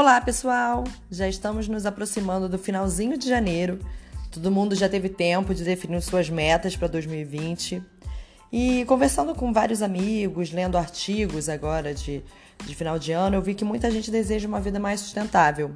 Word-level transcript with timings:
Olá, 0.00 0.20
pessoal! 0.20 0.84
Já 1.10 1.26
estamos 1.28 1.66
nos 1.66 1.84
aproximando 1.84 2.48
do 2.48 2.56
finalzinho 2.56 3.18
de 3.18 3.28
janeiro. 3.28 3.80
Todo 4.30 4.48
mundo 4.48 4.76
já 4.76 4.88
teve 4.88 5.08
tempo 5.08 5.52
de 5.52 5.64
definir 5.64 6.00
suas 6.02 6.30
metas 6.30 6.76
para 6.76 6.86
2020. 6.86 7.82
E 8.52 8.84
conversando 8.84 9.34
com 9.34 9.52
vários 9.52 9.82
amigos, 9.82 10.52
lendo 10.52 10.78
artigos 10.78 11.48
agora 11.48 11.92
de, 11.92 12.22
de 12.64 12.76
final 12.76 12.96
de 12.96 13.10
ano, 13.10 13.34
eu 13.34 13.42
vi 13.42 13.56
que 13.56 13.64
muita 13.64 13.90
gente 13.90 14.08
deseja 14.08 14.46
uma 14.46 14.60
vida 14.60 14.78
mais 14.78 15.00
sustentável. 15.00 15.72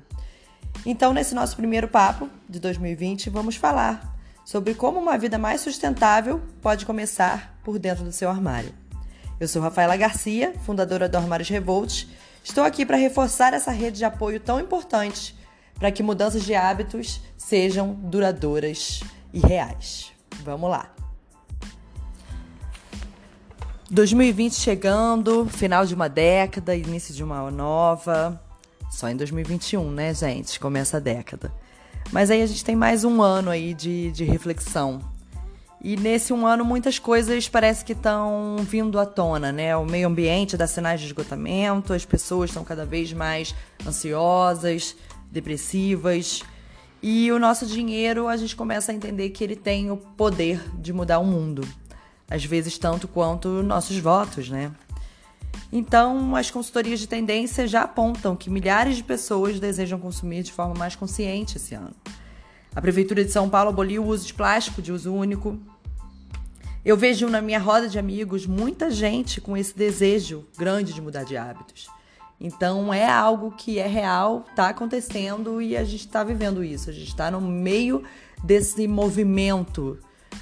Então, 0.86 1.12
nesse 1.12 1.34
nosso 1.34 1.56
primeiro 1.56 1.88
papo 1.88 2.30
de 2.48 2.60
2020, 2.60 3.28
vamos 3.28 3.56
falar 3.56 4.16
sobre 4.44 4.72
como 4.72 5.00
uma 5.00 5.18
vida 5.18 5.36
mais 5.36 5.62
sustentável 5.62 6.40
pode 6.60 6.86
começar 6.86 7.58
por 7.64 7.76
dentro 7.76 8.04
do 8.04 8.12
seu 8.12 8.30
armário. 8.30 8.72
Eu 9.40 9.48
sou 9.48 9.60
Rafaela 9.60 9.96
Garcia, 9.96 10.54
fundadora 10.64 11.08
do 11.08 11.18
Armários 11.18 11.48
Revolt. 11.48 12.06
Estou 12.44 12.64
aqui 12.64 12.84
para 12.84 12.96
reforçar 12.96 13.54
essa 13.54 13.70
rede 13.70 13.98
de 13.98 14.04
apoio 14.04 14.40
tão 14.40 14.60
importante 14.60 15.36
para 15.78 15.90
que 15.90 16.02
mudanças 16.02 16.44
de 16.44 16.54
hábitos 16.54 17.20
sejam 17.36 17.94
duradouras 17.94 19.00
e 19.32 19.40
reais. 19.40 20.12
Vamos 20.44 20.70
lá! 20.70 20.92
2020 23.90 24.54
chegando, 24.54 25.46
final 25.46 25.84
de 25.84 25.94
uma 25.94 26.08
década, 26.08 26.74
início 26.74 27.14
de 27.14 27.22
uma 27.22 27.50
nova. 27.50 28.42
Só 28.90 29.08
em 29.08 29.16
2021, 29.16 29.90
né, 29.90 30.14
gente? 30.14 30.58
Começa 30.58 30.96
a 30.96 31.00
década. 31.00 31.52
Mas 32.10 32.30
aí 32.30 32.42
a 32.42 32.46
gente 32.46 32.64
tem 32.64 32.74
mais 32.74 33.04
um 33.04 33.20
ano 33.20 33.50
aí 33.50 33.74
de, 33.74 34.10
de 34.12 34.24
reflexão 34.24 35.11
e 35.84 35.96
nesse 35.96 36.32
um 36.32 36.46
ano 36.46 36.64
muitas 36.64 37.00
coisas 37.00 37.48
parece 37.48 37.84
que 37.84 37.92
estão 37.92 38.56
vindo 38.60 39.00
à 39.00 39.04
tona, 39.04 39.50
né? 39.50 39.76
O 39.76 39.84
meio 39.84 40.06
ambiente 40.06 40.56
dá 40.56 40.64
sinais 40.64 41.00
de 41.00 41.06
esgotamento, 41.06 41.92
as 41.92 42.04
pessoas 42.04 42.50
estão 42.50 42.62
cada 42.62 42.86
vez 42.86 43.12
mais 43.12 43.52
ansiosas, 43.84 44.94
depressivas. 45.28 46.42
E 47.02 47.32
o 47.32 47.38
nosso 47.40 47.66
dinheiro, 47.66 48.28
a 48.28 48.36
gente 48.36 48.54
começa 48.54 48.92
a 48.92 48.94
entender 48.94 49.30
que 49.30 49.42
ele 49.42 49.56
tem 49.56 49.90
o 49.90 49.96
poder 49.96 50.62
de 50.78 50.92
mudar 50.92 51.18
o 51.18 51.24
mundo. 51.24 51.66
Às 52.30 52.44
vezes 52.44 52.78
tanto 52.78 53.08
quanto 53.08 53.48
nossos 53.48 53.98
votos, 53.98 54.48
né? 54.48 54.70
Então, 55.72 56.36
as 56.36 56.48
consultorias 56.48 57.00
de 57.00 57.08
tendência 57.08 57.66
já 57.66 57.82
apontam 57.82 58.36
que 58.36 58.48
milhares 58.48 58.96
de 58.96 59.02
pessoas 59.02 59.58
desejam 59.58 59.98
consumir 59.98 60.44
de 60.44 60.52
forma 60.52 60.74
mais 60.74 60.94
consciente 60.94 61.56
esse 61.56 61.74
ano. 61.74 61.94
A 62.74 62.80
Prefeitura 62.80 63.24
de 63.24 63.30
São 63.30 63.50
Paulo 63.50 63.68
aboliu 63.68 64.02
o 64.02 64.08
uso 64.08 64.26
de 64.26 64.32
plástico 64.32 64.80
de 64.80 64.90
uso 64.90 65.12
único. 65.12 65.58
Eu 66.82 66.96
vejo 66.96 67.28
na 67.28 67.42
minha 67.42 67.58
roda 67.58 67.86
de 67.86 67.98
amigos 67.98 68.46
muita 68.46 68.90
gente 68.90 69.40
com 69.40 69.56
esse 69.56 69.76
desejo 69.76 70.46
grande 70.56 70.92
de 70.92 71.00
mudar 71.00 71.24
de 71.24 71.36
hábitos. 71.36 71.86
Então 72.40 72.92
é 72.92 73.08
algo 73.08 73.52
que 73.52 73.78
é 73.78 73.86
real, 73.86 74.44
está 74.48 74.70
acontecendo 74.70 75.60
e 75.60 75.76
a 75.76 75.84
gente 75.84 76.06
está 76.06 76.24
vivendo 76.24 76.64
isso. 76.64 76.88
A 76.88 76.92
gente 76.92 77.08
está 77.08 77.30
no 77.30 77.40
meio 77.40 78.02
desse 78.42 78.88
movimento 78.88 79.98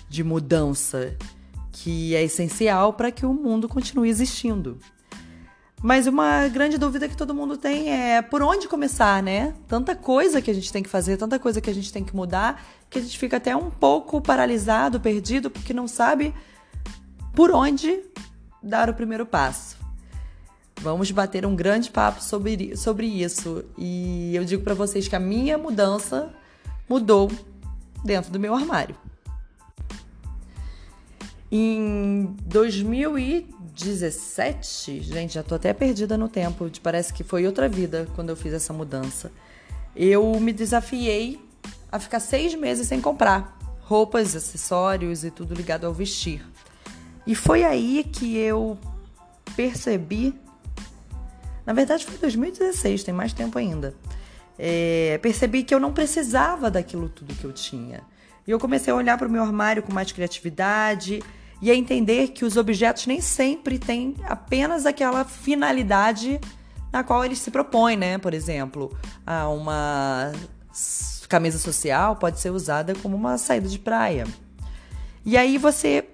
de 0.08 0.22
mudança 0.22 1.16
que 1.72 2.14
é 2.14 2.22
essencial 2.22 2.92
para 2.92 3.10
que 3.10 3.26
o 3.26 3.34
mundo 3.34 3.68
continue 3.68 4.08
existindo. 4.08 4.78
Mas 5.82 6.06
uma 6.06 6.46
grande 6.48 6.76
dúvida 6.76 7.08
que 7.08 7.16
todo 7.16 7.34
mundo 7.34 7.56
tem 7.56 7.90
é 7.90 8.20
por 8.20 8.42
onde 8.42 8.68
começar, 8.68 9.22
né? 9.22 9.54
Tanta 9.66 9.94
coisa 9.94 10.42
que 10.42 10.50
a 10.50 10.54
gente 10.54 10.70
tem 10.70 10.82
que 10.82 10.90
fazer, 10.90 11.16
tanta 11.16 11.38
coisa 11.38 11.58
que 11.58 11.70
a 11.70 11.74
gente 11.74 11.90
tem 11.90 12.04
que 12.04 12.14
mudar, 12.14 12.62
que 12.90 12.98
a 12.98 13.02
gente 13.02 13.18
fica 13.18 13.38
até 13.38 13.56
um 13.56 13.70
pouco 13.70 14.20
paralisado, 14.20 15.00
perdido, 15.00 15.50
porque 15.50 15.72
não 15.72 15.88
sabe 15.88 16.34
por 17.34 17.50
onde 17.50 18.02
dar 18.62 18.90
o 18.90 18.94
primeiro 18.94 19.24
passo. 19.24 19.78
Vamos 20.82 21.10
bater 21.10 21.46
um 21.46 21.56
grande 21.56 21.90
papo 21.90 22.22
sobre, 22.22 22.76
sobre 22.76 23.06
isso. 23.06 23.64
E 23.78 24.34
eu 24.34 24.44
digo 24.44 24.62
para 24.62 24.74
vocês 24.74 25.08
que 25.08 25.16
a 25.16 25.20
minha 25.20 25.56
mudança 25.56 26.34
mudou 26.88 27.30
dentro 28.04 28.30
do 28.30 28.38
meu 28.38 28.54
armário. 28.54 28.96
Em 31.50 32.36
2017, 33.70 35.02
gente, 35.02 35.34
já 35.34 35.42
tô 35.42 35.54
até 35.54 35.72
perdida 35.72 36.16
no 36.16 36.28
tempo, 36.28 36.70
parece 36.82 37.12
que 37.12 37.22
foi 37.22 37.46
outra 37.46 37.68
vida 37.68 38.06
quando 38.14 38.30
eu 38.30 38.36
fiz 38.36 38.52
essa 38.52 38.72
mudança. 38.72 39.30
Eu 39.94 40.38
me 40.40 40.52
desafiei 40.52 41.40
a 41.90 41.98
ficar 41.98 42.20
seis 42.20 42.54
meses 42.54 42.88
sem 42.88 43.00
comprar 43.00 43.58
roupas, 43.80 44.36
acessórios 44.36 45.24
e 45.24 45.30
tudo 45.30 45.54
ligado 45.54 45.86
ao 45.86 45.92
vestir. 45.92 46.44
E 47.26 47.34
foi 47.34 47.64
aí 47.64 48.04
que 48.04 48.36
eu 48.36 48.78
percebi. 49.56 50.34
Na 51.66 51.72
verdade, 51.72 52.04
foi 52.04 52.16
2016, 52.18 53.02
tem 53.02 53.14
mais 53.14 53.32
tempo 53.32 53.58
ainda. 53.58 53.94
É, 54.58 55.18
percebi 55.22 55.62
que 55.62 55.74
eu 55.74 55.80
não 55.80 55.92
precisava 55.92 56.70
daquilo 56.70 57.08
tudo 57.08 57.34
que 57.34 57.44
eu 57.44 57.52
tinha. 57.52 58.02
E 58.46 58.50
eu 58.50 58.58
comecei 58.58 58.92
a 58.92 58.96
olhar 58.96 59.18
para 59.18 59.28
o 59.28 59.30
meu 59.30 59.42
armário 59.42 59.82
com 59.82 59.92
mais 59.92 60.12
criatividade 60.12 61.20
e 61.60 61.70
a 61.70 61.74
entender 61.74 62.28
que 62.28 62.44
os 62.44 62.56
objetos 62.56 63.06
nem 63.06 63.20
sempre 63.20 63.78
têm 63.78 64.14
apenas 64.24 64.86
aquela 64.86 65.24
finalidade 65.24 66.40
na 66.92 67.04
qual 67.04 67.24
eles 67.24 67.38
se 67.38 67.50
propõem, 67.50 67.96
né? 67.96 68.18
Por 68.18 68.34
exemplo, 68.34 68.96
uma 69.54 70.32
camisa 71.28 71.58
social 71.58 72.16
pode 72.16 72.40
ser 72.40 72.50
usada 72.50 72.94
como 72.96 73.16
uma 73.16 73.38
saída 73.38 73.68
de 73.68 73.78
praia. 73.78 74.26
E 75.24 75.36
aí 75.36 75.58
você 75.58 76.04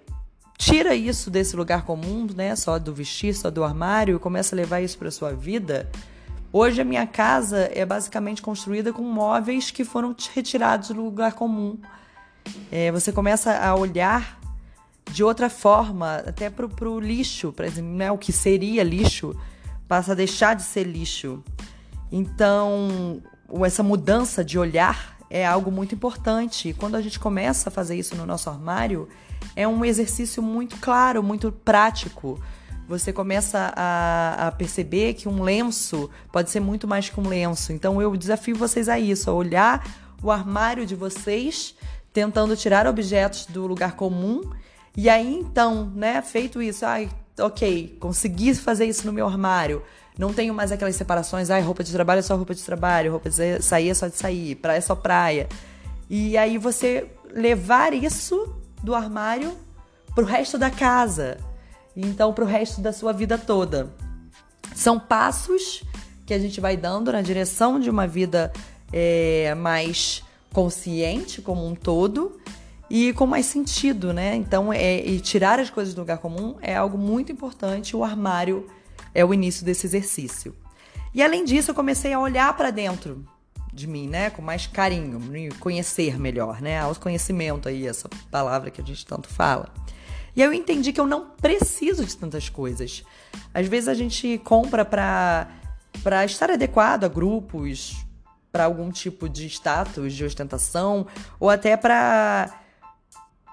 tira 0.59 0.95
isso 0.95 1.31
desse 1.31 1.57
lugar 1.57 1.85
comum, 1.85 2.27
né? 2.35 2.55
Só 2.57 2.79
do 2.79 2.93
vestir, 2.93 3.35
só 3.35 3.51
do 3.51 3.65
armário, 3.65 4.17
e 4.17 4.19
começa 4.19 4.55
a 4.55 4.57
levar 4.57 4.81
isso 4.81 4.99
para 4.99 5.11
sua 5.11 5.33
vida. 5.33 5.89
Hoje 6.53 6.81
a 6.81 6.85
minha 6.85 7.07
casa 7.07 7.71
é 7.73 7.85
basicamente 7.85 8.43
construída 8.43 8.93
com 8.93 9.03
móveis 9.03 9.71
que 9.71 9.85
foram 9.85 10.15
retirados 10.35 10.89
do 10.89 11.03
lugar 11.03 11.33
comum. 11.35 11.79
É, 12.71 12.91
você 12.93 13.13
começa 13.13 13.57
a 13.57 13.75
olhar 13.75 14.41
de 15.11 15.25
outra 15.25 15.49
forma, 15.49 16.17
até 16.27 16.51
pro, 16.51 16.69
pro 16.69 17.01
lixo, 17.01 17.55
exemplo, 17.61 17.93
né? 17.93 18.11
o 18.11 18.19
que 18.19 18.33
seria 18.33 18.83
lixo 18.83 19.35
passa 19.89 20.13
a 20.13 20.15
deixar 20.15 20.55
de 20.55 20.63
ser 20.63 20.85
lixo. 20.85 21.43
Então, 22.11 23.23
essa 23.65 23.83
mudança 23.83 24.45
de 24.45 24.59
olhar 24.59 25.17
é 25.31 25.47
algo 25.47 25.71
muito 25.71 25.95
importante. 25.95 26.71
E 26.71 26.75
quando 26.75 26.97
a 26.97 27.01
gente 27.01 27.19
começa 27.19 27.69
a 27.69 27.73
fazer 27.73 27.97
isso 27.97 28.17
no 28.17 28.27
nosso 28.27 28.49
armário, 28.51 29.09
é 29.55 29.67
um 29.67 29.85
exercício 29.85 30.43
muito 30.43 30.77
claro, 30.77 31.23
muito 31.23 31.51
prático. 31.53 32.41
Você 32.89 33.13
começa 33.13 33.73
a, 33.75 34.47
a, 34.49 34.53
perceber 34.53 35.15
que 35.15 35.29
um 35.29 35.43
lenço 35.43 36.09
pode 36.33 36.51
ser 36.51 36.61
muito 36.61 36.87
mais 36.87 37.09
que 37.09 37.19
um 37.19 37.29
lenço. 37.29 37.73
Então 37.73 38.01
eu 38.01 38.17
desafio 38.17 38.55
vocês 38.55 38.89
a 38.89 38.99
isso, 38.99 39.29
a 39.29 39.35
olhar 39.35 39.85
o 40.23 40.31
armário 40.31 40.87
de 40.87 40.95
vocês, 40.95 41.75
tentando 42.13 42.57
tirar 42.57 42.87
objetos 42.87 43.47
do 43.47 43.67
lugar 43.67 43.93
comum 43.93 44.41
e 44.97 45.09
aí 45.09 45.35
então, 45.35 45.91
né, 45.95 46.23
feito 46.23 46.63
isso, 46.63 46.87
ai, 46.87 47.11
ok, 47.39 47.97
consegui 48.01 48.55
fazer 48.55 48.87
isso 48.87 49.07
no 49.07 49.13
meu 49.13 49.27
armário. 49.27 49.83
Não 50.19 50.33
tenho 50.33 50.55
mais 50.55 50.73
aquelas 50.73 50.97
separações, 50.97 51.51
ai, 51.51 51.61
roupa 51.61 51.85
de 51.85 51.93
trabalho 51.93 52.21
é 52.21 52.23
só 52.23 52.35
roupa 52.37 52.55
de 52.55 52.63
trabalho, 52.63 53.13
roupa 53.13 53.29
de 53.29 53.63
sair 53.63 53.91
é 53.91 53.95
só 53.95 54.09
de 54.09 54.17
sair, 54.17 54.55
praia 54.55 54.79
é 54.79 54.81
só 54.81 54.95
praia. 54.95 55.47
E 56.09 56.39
aí 56.39 56.57
você 56.57 57.11
levar 57.31 57.93
isso 57.93 58.55
do 58.83 58.95
armário 58.95 59.53
pro 60.15 60.25
resto 60.25 60.57
da 60.57 60.71
casa. 60.71 61.37
Então, 61.95 62.33
pro 62.33 62.47
resto 62.47 62.81
da 62.81 62.93
sua 62.93 63.13
vida 63.13 63.37
toda. 63.37 63.91
São 64.75 64.99
passos 64.99 65.83
que 66.25 66.33
a 66.33 66.39
gente 66.39 66.61
vai 66.61 66.77
dando 66.77 67.13
na 67.13 67.21
direção 67.21 67.79
de 67.79 67.91
uma 67.91 68.07
vida 68.07 68.53
é, 68.93 69.55
mais 69.55 70.23
consciente 70.53 71.43
como 71.43 71.67
um 71.67 71.75
todo 71.75 72.41
e 72.89 73.13
com 73.13 73.27
mais 73.27 73.47
sentido, 73.47 74.13
né? 74.13 74.35
Então, 74.37 74.73
é, 74.73 75.05
e 75.05 75.21
tirar 75.21 75.59
as 75.59 75.71
coisas 75.71 75.95
do 75.95 76.01
lugar 76.01 76.19
comum 76.19 76.57
é 76.63 76.77
algo 76.77 76.97
muito 76.97 77.33
importante. 77.33 77.97
O 77.97 78.05
armário 78.05 78.67
é 79.15 79.25
o 79.25 79.35
início 79.35 79.65
desse 79.65 79.87
exercício. 79.87 80.55
E 81.13 81.23
além 81.23 81.45
disso, 81.45 81.71
eu 81.71 81.75
comecei 81.75 82.13
a 82.13 82.21
olhar 82.21 82.55
para 82.57 82.71
dentro 82.71 83.25
de 83.73 83.87
mim, 83.87 84.07
né? 84.07 84.31
Com 84.31 84.43
mais 84.43 84.67
carinho, 84.67 85.19
me 85.19 85.51
conhecer 85.53 86.19
melhor, 86.19 86.61
né? 86.61 86.79
Autoconhecimento 86.79 87.69
aí, 87.69 87.87
essa 87.87 88.09
palavra 88.31 88.71
que 88.71 88.81
a 88.81 88.85
gente 88.85 89.05
tanto 89.05 89.29
fala. 89.29 89.73
E 90.35 90.43
eu 90.43 90.53
entendi 90.53 90.93
que 90.93 91.01
eu 91.01 91.07
não 91.07 91.31
preciso 91.31 92.05
de 92.05 92.17
tantas 92.17 92.49
coisas. 92.49 93.03
Às 93.53 93.67
vezes 93.67 93.89
a 93.89 93.95
gente 93.95 94.39
compra 94.45 94.85
para 94.85 95.49
para 96.03 96.25
estar 96.27 96.51
adequado 96.51 97.05
a 97.05 97.09
grupos, 97.09 97.97
para 98.53 98.65
algum 98.65 98.91
tipo 98.91 99.29
de 99.29 99.47
status, 99.47 100.13
de 100.13 100.25
ostentação, 100.25 101.07
ou 101.41 101.49
até 101.49 101.75
para 101.75 102.66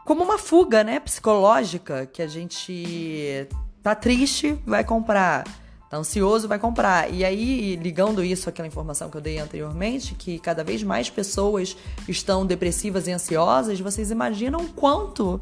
como 0.06 0.24
uma 0.24 0.38
fuga, 0.38 0.84
né, 0.84 1.00
psicológica, 1.00 2.06
que 2.06 2.22
a 2.22 2.28
gente 2.28 3.48
tá 3.82 3.96
triste, 3.96 4.58
vai 4.66 4.84
comprar, 4.84 5.46
tá 5.90 5.98
ansioso, 5.98 6.48
vai 6.48 6.60
comprar. 6.60 7.12
E 7.14 7.24
aí, 7.24 7.76
ligando 7.76 8.24
isso 8.24 8.50
àquela 8.50 8.68
informação 8.68 9.10
que 9.10 9.18
eu 9.18 9.22
dei 9.22 9.40
anteriormente, 9.40 10.16
que 10.16 10.40
cada 10.40 10.64
vez 10.64 10.84
mais 10.84 11.10
pessoas 11.10 11.78
estão 12.08 12.46
depressivas 12.46 13.08
e 13.08 13.12
ansiosas, 13.12 13.80
vocês 13.80 14.12
imaginam 14.12 14.68
quanto 14.68 15.42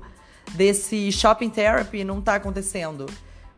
desse 0.54 1.12
shopping 1.12 1.50
therapy 1.50 2.04
não 2.04 2.20
está 2.20 2.36
acontecendo? 2.36 3.06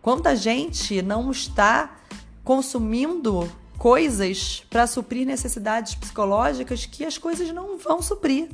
Quanta 0.02 0.36
gente 0.36 1.02
não 1.02 1.32
está 1.32 1.98
consumindo 2.44 3.50
coisas 3.78 4.64
para 4.70 4.86
suprir 4.86 5.26
necessidades 5.26 5.96
psicológicas 5.96 6.86
que 6.86 7.06
as 7.06 7.18
coisas 7.18 7.52
não 7.52 7.78
vão 7.78 8.02
suprir. 8.02 8.50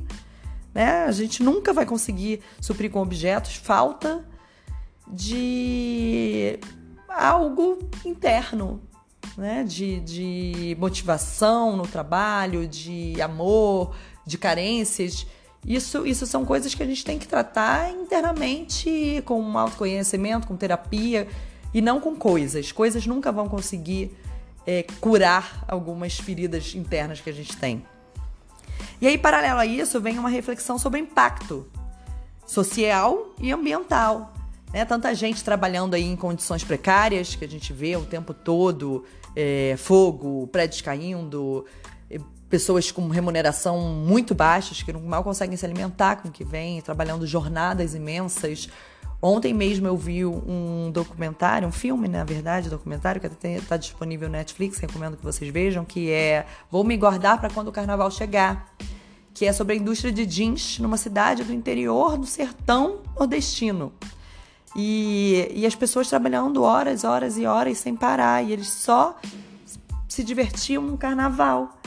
Né? 0.74 1.04
A 1.04 1.12
gente 1.12 1.42
nunca 1.42 1.72
vai 1.72 1.84
conseguir 1.84 2.40
suprir 2.60 2.90
com 2.90 3.00
objetos 3.00 3.56
falta 3.56 4.24
de 5.08 6.58
algo 7.08 7.78
interno, 8.04 8.80
né? 9.36 9.64
de, 9.64 10.00
de 10.00 10.76
motivação 10.78 11.76
no 11.76 11.86
trabalho, 11.86 12.66
de 12.66 13.20
amor, 13.20 13.94
de 14.24 14.38
carências. 14.38 15.26
Isso, 15.66 16.06
isso 16.06 16.26
são 16.26 16.44
coisas 16.44 16.74
que 16.74 16.82
a 16.82 16.86
gente 16.86 17.04
tem 17.04 17.18
que 17.18 17.28
tratar 17.28 17.90
internamente 17.90 19.22
com 19.26 19.58
autoconhecimento, 19.58 20.46
com 20.46 20.56
terapia 20.56 21.28
e 21.74 21.80
não 21.80 22.00
com 22.00 22.16
coisas. 22.16 22.72
Coisas 22.72 23.06
nunca 23.06 23.30
vão 23.30 23.48
conseguir 23.48 24.16
é, 24.66 24.84
curar 25.00 25.64
algumas 25.68 26.16
feridas 26.16 26.74
internas 26.74 27.20
que 27.20 27.28
a 27.28 27.32
gente 27.32 27.56
tem. 27.56 27.84
E 29.00 29.06
aí, 29.06 29.16
paralelo 29.16 29.58
a 29.58 29.66
isso, 29.66 30.00
vem 30.00 30.18
uma 30.18 30.28
reflexão 30.28 30.78
sobre 30.78 31.00
impacto 31.00 31.66
social 32.46 33.34
e 33.38 33.50
ambiental. 33.52 34.34
Né? 34.72 34.84
Tanta 34.84 35.14
gente 35.14 35.42
trabalhando 35.42 35.94
aí 35.94 36.04
em 36.04 36.16
condições 36.16 36.64
precárias 36.64 37.34
que 37.34 37.44
a 37.44 37.48
gente 37.48 37.72
vê 37.72 37.96
o 37.96 38.04
tempo 38.04 38.34
todo, 38.34 39.04
é, 39.34 39.74
fogo, 39.78 40.46
prédios 40.48 40.80
caindo, 40.82 41.64
pessoas 42.50 42.90
com 42.90 43.08
remuneração 43.08 43.78
muito 43.80 44.34
baixas, 44.34 44.82
que 44.82 44.92
mal 44.92 45.22
conseguem 45.22 45.56
se 45.56 45.64
alimentar 45.64 46.16
com 46.16 46.28
o 46.28 46.32
que 46.32 46.44
vem, 46.44 46.82
trabalhando 46.82 47.24
jornadas 47.24 47.94
imensas. 47.94 48.68
Ontem 49.22 49.52
mesmo 49.52 49.86
eu 49.86 49.96
vi 49.96 50.24
um 50.24 50.90
documentário, 50.90 51.68
um 51.68 51.72
filme, 51.72 52.08
na 52.08 52.24
verdade, 52.24 52.70
documentário, 52.70 53.20
que 53.20 53.26
está 53.46 53.76
disponível 53.76 54.28
no 54.28 54.32
Netflix, 54.32 54.78
recomendo 54.78 55.16
que 55.16 55.22
vocês 55.22 55.52
vejam, 55.52 55.84
que 55.84 56.10
é 56.10 56.46
Vou 56.70 56.82
Me 56.84 56.96
Guardar 56.96 57.38
para 57.38 57.50
Quando 57.50 57.68
o 57.68 57.72
Carnaval 57.72 58.10
Chegar, 58.10 58.74
que 59.34 59.44
é 59.44 59.52
sobre 59.52 59.74
a 59.74 59.76
indústria 59.76 60.10
de 60.10 60.24
jeans 60.24 60.78
numa 60.78 60.96
cidade 60.96 61.44
do 61.44 61.52
interior 61.52 62.16
do 62.16 62.26
sertão 62.26 63.00
nordestino. 63.14 63.92
E, 64.74 65.50
e 65.54 65.66
as 65.66 65.74
pessoas 65.74 66.08
trabalhando 66.08 66.62
horas, 66.62 67.04
horas 67.04 67.36
e 67.36 67.44
horas 67.44 67.76
sem 67.76 67.94
parar, 67.94 68.42
e 68.42 68.52
eles 68.52 68.68
só 68.68 69.18
se 70.08 70.24
divertiam 70.24 70.82
no 70.82 70.96
carnaval. 70.96 71.78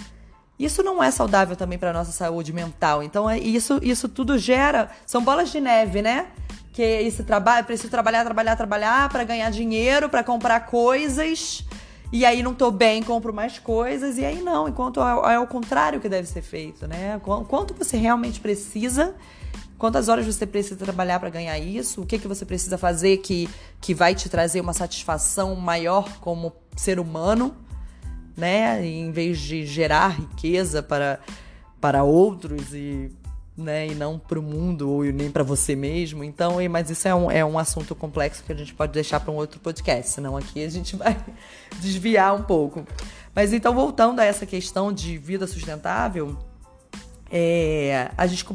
Isso 0.59 0.83
não 0.83 1.03
é 1.03 1.09
saudável 1.09 1.55
também 1.55 1.79
para 1.79 1.91
nossa 1.91 2.11
saúde 2.11 2.53
mental. 2.53 3.01
Então, 3.01 3.27
é, 3.27 3.39
isso, 3.39 3.79
isso 3.81 4.07
tudo 4.07 4.37
gera. 4.37 4.91
São 5.05 5.23
bolas 5.23 5.51
de 5.51 5.59
neve, 5.59 6.01
né? 6.01 6.27
Que 6.73 6.81
esse 6.81 7.23
trabalho, 7.23 7.65
preciso 7.65 7.89
trabalhar, 7.89 8.25
trabalhar, 8.25 8.55
trabalhar 8.57 9.09
para 9.09 9.23
ganhar 9.23 9.49
dinheiro, 9.49 10.09
para 10.09 10.23
comprar 10.23 10.61
coisas. 10.61 11.63
E 12.11 12.25
aí 12.25 12.43
não 12.43 12.53
tô 12.53 12.71
bem, 12.71 13.01
compro 13.01 13.33
mais 13.33 13.57
coisas. 13.59 14.17
E 14.17 14.25
aí 14.25 14.41
não, 14.41 14.67
enquanto 14.67 14.99
é, 14.99 15.35
é 15.35 15.39
o 15.39 15.47
contrário 15.47 16.01
que 16.01 16.09
deve 16.09 16.27
ser 16.27 16.41
feito, 16.41 16.85
né? 16.87 17.21
Quanto 17.23 17.73
você 17.73 17.95
realmente 17.95 18.39
precisa, 18.39 19.15
quantas 19.77 20.09
horas 20.09 20.25
você 20.25 20.45
precisa 20.45 20.75
trabalhar 20.75 21.19
para 21.19 21.29
ganhar 21.29 21.57
isso, 21.59 22.01
o 22.01 22.05
que, 22.05 22.19
que 22.19 22.27
você 22.27 22.45
precisa 22.45 22.77
fazer 22.77 23.17
que, 23.17 23.47
que 23.79 23.93
vai 23.93 24.15
te 24.15 24.27
trazer 24.27 24.59
uma 24.59 24.73
satisfação 24.73 25.55
maior 25.55 26.17
como 26.19 26.51
ser 26.75 26.99
humano 26.99 27.55
né? 28.35 28.85
Em 28.85 29.11
vez 29.11 29.39
de 29.39 29.65
gerar 29.65 30.19
riqueza 30.19 30.81
para, 30.81 31.19
para 31.79 32.03
outros 32.03 32.73
e, 32.73 33.11
né? 33.57 33.87
e 33.87 33.95
não 33.95 34.17
para 34.17 34.39
o 34.39 34.41
mundo 34.41 34.89
ou 34.89 35.03
nem 35.03 35.29
para 35.29 35.43
você 35.43 35.75
mesmo. 35.75 36.23
Então, 36.23 36.57
mas 36.69 36.89
isso 36.89 37.07
é 37.07 37.15
um, 37.15 37.31
é 37.31 37.45
um 37.45 37.57
assunto 37.57 37.93
complexo 37.95 38.43
que 38.43 38.51
a 38.51 38.55
gente 38.55 38.73
pode 38.73 38.91
deixar 38.91 39.19
para 39.19 39.31
um 39.31 39.35
outro 39.35 39.59
podcast, 39.59 40.11
senão 40.11 40.35
aqui 40.35 40.63
a 40.63 40.69
gente 40.69 40.95
vai 40.97 41.17
desviar 41.79 42.35
um 42.35 42.43
pouco. 42.43 42.85
Mas 43.35 43.53
então, 43.53 43.73
voltando 43.73 44.19
a 44.19 44.25
essa 44.25 44.45
questão 44.45 44.91
de 44.91 45.17
vida 45.17 45.47
sustentável, 45.47 46.37
é, 47.31 48.11
a 48.15 48.27
gente 48.27 48.45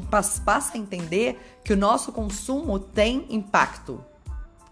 passa 0.44 0.74
a 0.74 0.78
entender 0.78 1.38
que 1.64 1.72
o 1.72 1.76
nosso 1.76 2.12
consumo 2.12 2.78
tem 2.78 3.26
impacto. 3.28 4.04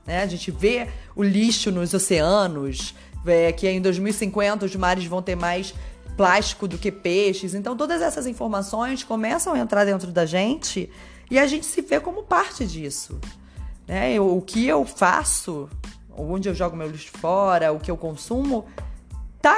Né? 0.06 0.22
A 0.22 0.26
gente 0.26 0.52
vê 0.52 0.88
o 1.16 1.22
lixo 1.22 1.72
nos 1.72 1.92
oceanos, 1.92 2.94
é, 3.26 3.50
que 3.50 3.68
em 3.68 3.80
2050 3.80 4.64
os 4.64 4.76
mares 4.76 5.04
vão 5.06 5.20
ter 5.20 5.34
mais 5.34 5.74
plástico 6.16 6.66
do 6.66 6.78
que 6.78 6.90
peixes. 6.90 7.54
Então, 7.54 7.76
todas 7.76 8.00
essas 8.00 8.26
informações 8.26 9.04
começam 9.04 9.54
a 9.54 9.58
entrar 9.58 9.84
dentro 9.84 10.10
da 10.10 10.24
gente 10.24 10.90
e 11.30 11.38
a 11.38 11.46
gente 11.46 11.66
se 11.66 11.82
vê 11.82 12.00
como 12.00 12.22
parte 12.22 12.66
disso. 12.66 13.20
Né? 13.86 14.14
Eu, 14.14 14.36
o 14.36 14.42
que 14.42 14.66
eu 14.66 14.84
faço, 14.84 15.68
onde 16.16 16.48
eu 16.48 16.54
jogo 16.54 16.76
meu 16.76 16.88
lixo 16.88 17.12
fora, 17.18 17.72
o 17.72 17.78
que 17.78 17.90
eu 17.90 17.96
consumo, 17.96 18.64
tá, 19.40 19.56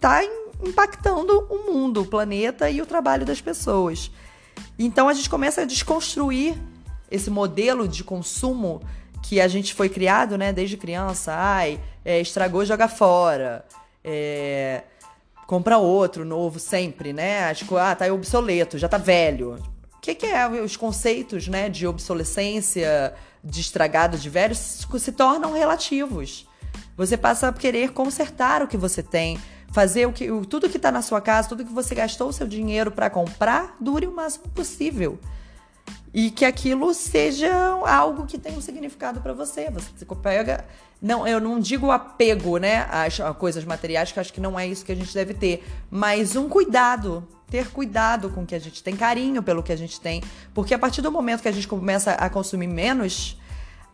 tá 0.00 0.20
impactando 0.64 1.46
o 1.50 1.72
mundo, 1.72 2.02
o 2.02 2.06
planeta 2.06 2.70
e 2.70 2.80
o 2.80 2.86
trabalho 2.86 3.26
das 3.26 3.40
pessoas. 3.40 4.10
Então, 4.78 5.08
a 5.08 5.14
gente 5.14 5.28
começa 5.28 5.62
a 5.62 5.64
desconstruir 5.64 6.56
esse 7.10 7.30
modelo 7.30 7.86
de 7.86 8.02
consumo 8.02 8.80
que 9.22 9.40
a 9.40 9.48
gente 9.48 9.74
foi 9.74 9.88
criado, 9.88 10.38
né, 10.38 10.52
desde 10.52 10.76
criança. 10.76 11.34
Ai, 11.34 11.80
é, 12.04 12.20
estragou, 12.20 12.64
joga 12.64 12.88
fora. 12.88 13.64
É, 14.02 14.84
compra 15.46 15.78
outro 15.78 16.24
novo 16.24 16.58
sempre, 16.58 17.12
né? 17.12 17.44
Acho 17.44 17.76
ah, 17.76 17.94
tá 17.94 18.12
obsoleto, 18.12 18.78
já 18.78 18.88
tá 18.88 18.98
velho. 18.98 19.56
O 19.94 20.00
que, 20.00 20.14
que 20.14 20.26
é 20.26 20.46
os 20.48 20.76
conceitos, 20.76 21.48
né, 21.48 21.68
de 21.68 21.86
obsolescência, 21.86 23.14
de 23.42 23.60
estragado, 23.60 24.18
de 24.18 24.28
velho, 24.30 24.54
se 24.54 25.12
tornam 25.12 25.52
relativos. 25.52 26.48
Você 26.96 27.16
passa 27.16 27.48
a 27.48 27.52
querer 27.52 27.92
consertar 27.92 28.62
o 28.62 28.68
que 28.68 28.76
você 28.76 29.02
tem, 29.02 29.38
fazer 29.72 30.06
o 30.06 30.12
que 30.12 30.26
tudo 30.48 30.68
que 30.68 30.76
está 30.76 30.90
na 30.90 31.02
sua 31.02 31.20
casa, 31.20 31.48
tudo 31.48 31.64
que 31.64 31.72
você 31.72 31.94
gastou 31.94 32.28
o 32.28 32.32
seu 32.32 32.46
dinheiro 32.46 32.90
para 32.90 33.10
comprar, 33.10 33.76
dure 33.80 34.06
o 34.06 34.12
máximo 34.12 34.48
possível 34.48 35.18
e 36.14 36.30
que 36.30 36.46
aquilo 36.46 36.94
seja 36.94 37.52
algo 37.86 38.26
que 38.26 38.38
tenha 38.38 38.56
um 38.56 38.60
significado 38.62 39.20
para 39.20 39.34
você. 39.34 39.68
Você 39.70 40.06
pega, 40.22 40.64
não, 41.00 41.26
eu 41.26 41.40
não 41.40 41.60
digo 41.60 41.90
apego, 41.90 42.56
né, 42.58 42.86
às, 42.90 43.18
coisas 43.38 43.64
materiais, 43.64 44.12
que 44.12 44.20
acho 44.20 44.32
que 44.32 44.40
não 44.40 44.58
é 44.58 44.66
isso 44.66 44.84
que 44.84 44.92
a 44.92 44.96
gente 44.96 45.12
deve 45.12 45.34
ter, 45.34 45.64
mas 45.90 46.36
um 46.36 46.48
cuidado, 46.48 47.26
ter 47.50 47.68
cuidado 47.68 48.30
com 48.30 48.42
o 48.42 48.46
que 48.46 48.54
a 48.54 48.58
gente 48.58 48.82
tem, 48.82 48.96
carinho 48.96 49.42
pelo 49.42 49.62
que 49.62 49.72
a 49.72 49.76
gente 49.76 50.00
tem, 50.00 50.22
porque 50.54 50.74
a 50.74 50.78
partir 50.78 51.02
do 51.02 51.12
momento 51.12 51.42
que 51.42 51.48
a 51.48 51.52
gente 51.52 51.68
começa 51.68 52.12
a 52.12 52.30
consumir 52.30 52.66
menos, 52.66 53.38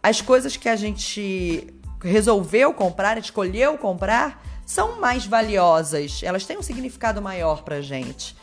as 0.03 0.21
coisas 0.21 0.57
que 0.57 0.69
a 0.69 0.77
gente 0.77 1.75
resolveu 2.01 2.73
comprar, 2.73 3.19
escolheu 3.19 3.77
comprar, 3.79 4.43
são 4.65 5.01
mais 5.01 5.27
valiosas, 5.27 6.21
elas 6.23 6.47
têm 6.47 6.59
um 6.59 6.63
significado 6.63 7.21
maior 7.21 7.63
pra 7.63 7.81
gente. 7.81 8.37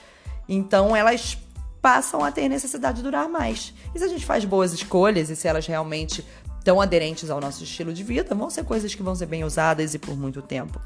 Então 0.48 0.96
elas 0.96 1.38
passam 1.82 2.24
a 2.24 2.32
ter 2.32 2.50
necessidade 2.50 2.98
de 2.98 3.04
durar 3.04 3.30
mais. 3.30 3.74
E 3.94 4.00
se 4.00 4.06
a 4.06 4.08
gente 4.08 4.26
faz 4.26 4.44
boas 4.46 4.74
escolhas 4.74 5.30
e 5.30 5.36
se 5.36 5.48
elas 5.48 5.66
realmente 5.66 6.26
estão 6.60 6.80
aderentes 6.80 7.30
ao 7.30 7.42
nosso 7.42 7.64
estilo 7.64 7.92
de 7.92 8.04
vida, 8.04 8.36
vão 8.36 8.50
ser 8.50 8.64
coisas 8.64 8.94
que 8.94 9.02
vão 9.02 9.16
ser 9.16 9.26
bem 9.26 9.44
usadas 9.44 9.94
e 9.94 10.00
por 10.00 10.16
muito 10.16 10.42
tempo. 10.42 10.80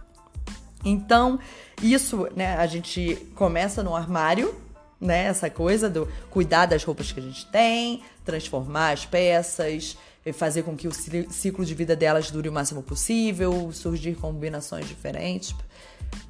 Então, 0.86 1.40
isso, 1.82 2.28
né, 2.36 2.56
a 2.58 2.66
gente 2.68 3.16
começa 3.36 3.84
no 3.84 3.96
armário, 3.96 4.54
né, 5.00 5.26
essa 5.26 5.50
coisa 5.50 5.90
do 5.90 6.08
cuidar 6.30 6.66
das 6.66 6.84
roupas 6.84 7.12
que 7.12 7.20
a 7.20 7.24
gente 7.24 7.46
tem, 7.48 8.02
transformar 8.24 8.92
as 8.92 9.06
peças, 9.06 9.98
fazer 10.34 10.64
com 10.64 10.78
que 10.78 10.88
o 10.88 10.92
ciclo 10.94 11.66
de 11.66 11.74
vida 11.74 11.96
delas 11.96 12.32
dure 12.32 12.48
o 12.48 12.54
máximo 12.54 12.82
possível, 12.82 13.72
surgir 13.74 14.16
combinações 14.16 14.88
diferentes. 14.88 15.54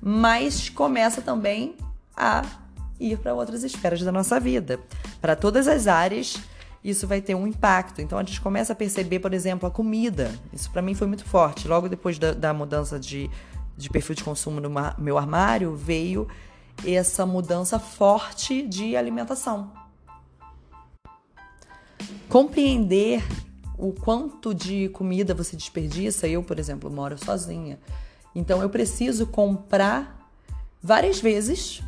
Mas 0.02 0.70
começa 0.70 1.22
também 1.22 1.76
a 2.16 2.44
ir 3.00 3.18
para 3.18 3.34
outras 3.34 3.64
esferas 3.64 4.02
da 4.02 4.12
nossa 4.12 4.40
vida. 4.40 4.80
Para 5.22 5.36
todas 5.36 5.68
as 5.68 5.88
áreas, 5.88 6.38
isso 6.84 7.08
vai 7.08 7.22
ter 7.22 7.34
um 7.36 7.48
impacto. 7.48 8.02
Então 8.02 8.18
a 8.20 8.24
gente 8.24 8.42
começa 8.42 8.74
a 8.74 8.76
perceber, 8.76 9.20
por 9.20 9.34
exemplo, 9.34 9.68
a 9.68 9.72
comida. 9.72 10.32
Isso 10.52 10.70
para 10.70 10.82
mim 10.82 10.94
foi 10.94 11.08
muito 11.08 11.24
forte. 11.24 11.68
Logo 11.68 11.88
depois 11.88 12.20
da, 12.20 12.34
da 12.34 12.54
mudança 12.54 13.00
de, 13.00 13.30
de 13.78 13.90
perfil 13.90 14.16
de 14.16 14.24
consumo 14.24 14.60
no 14.60 14.70
meu 14.98 15.18
armário, 15.18 15.76
veio 15.76 16.28
essa 16.86 17.26
mudança 17.26 17.80
forte 17.80 18.68
de 18.68 18.96
alimentação. 18.98 19.72
Compreender 22.28 23.24
o 23.78 23.94
quanto 23.94 24.54
de 24.54 24.90
comida 24.90 25.34
você 25.34 25.56
desperdiça. 25.56 26.28
Eu, 26.28 26.44
por 26.44 26.60
exemplo, 26.60 26.90
moro 26.90 27.18
sozinha. 27.18 27.80
Então 28.36 28.62
eu 28.62 28.70
preciso 28.70 29.28
comprar 29.28 30.20
várias 30.82 31.22
vezes 31.22 31.82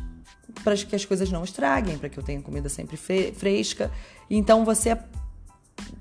para 0.62 0.76
que 0.76 0.96
as 0.96 1.04
coisas 1.04 1.30
não 1.30 1.44
estraguem, 1.44 1.98
para 1.98 2.08
que 2.08 2.18
eu 2.18 2.22
tenha 2.22 2.40
comida 2.40 2.68
sempre 2.68 2.96
fresca. 2.96 3.90
Então 4.28 4.64
você 4.64 4.96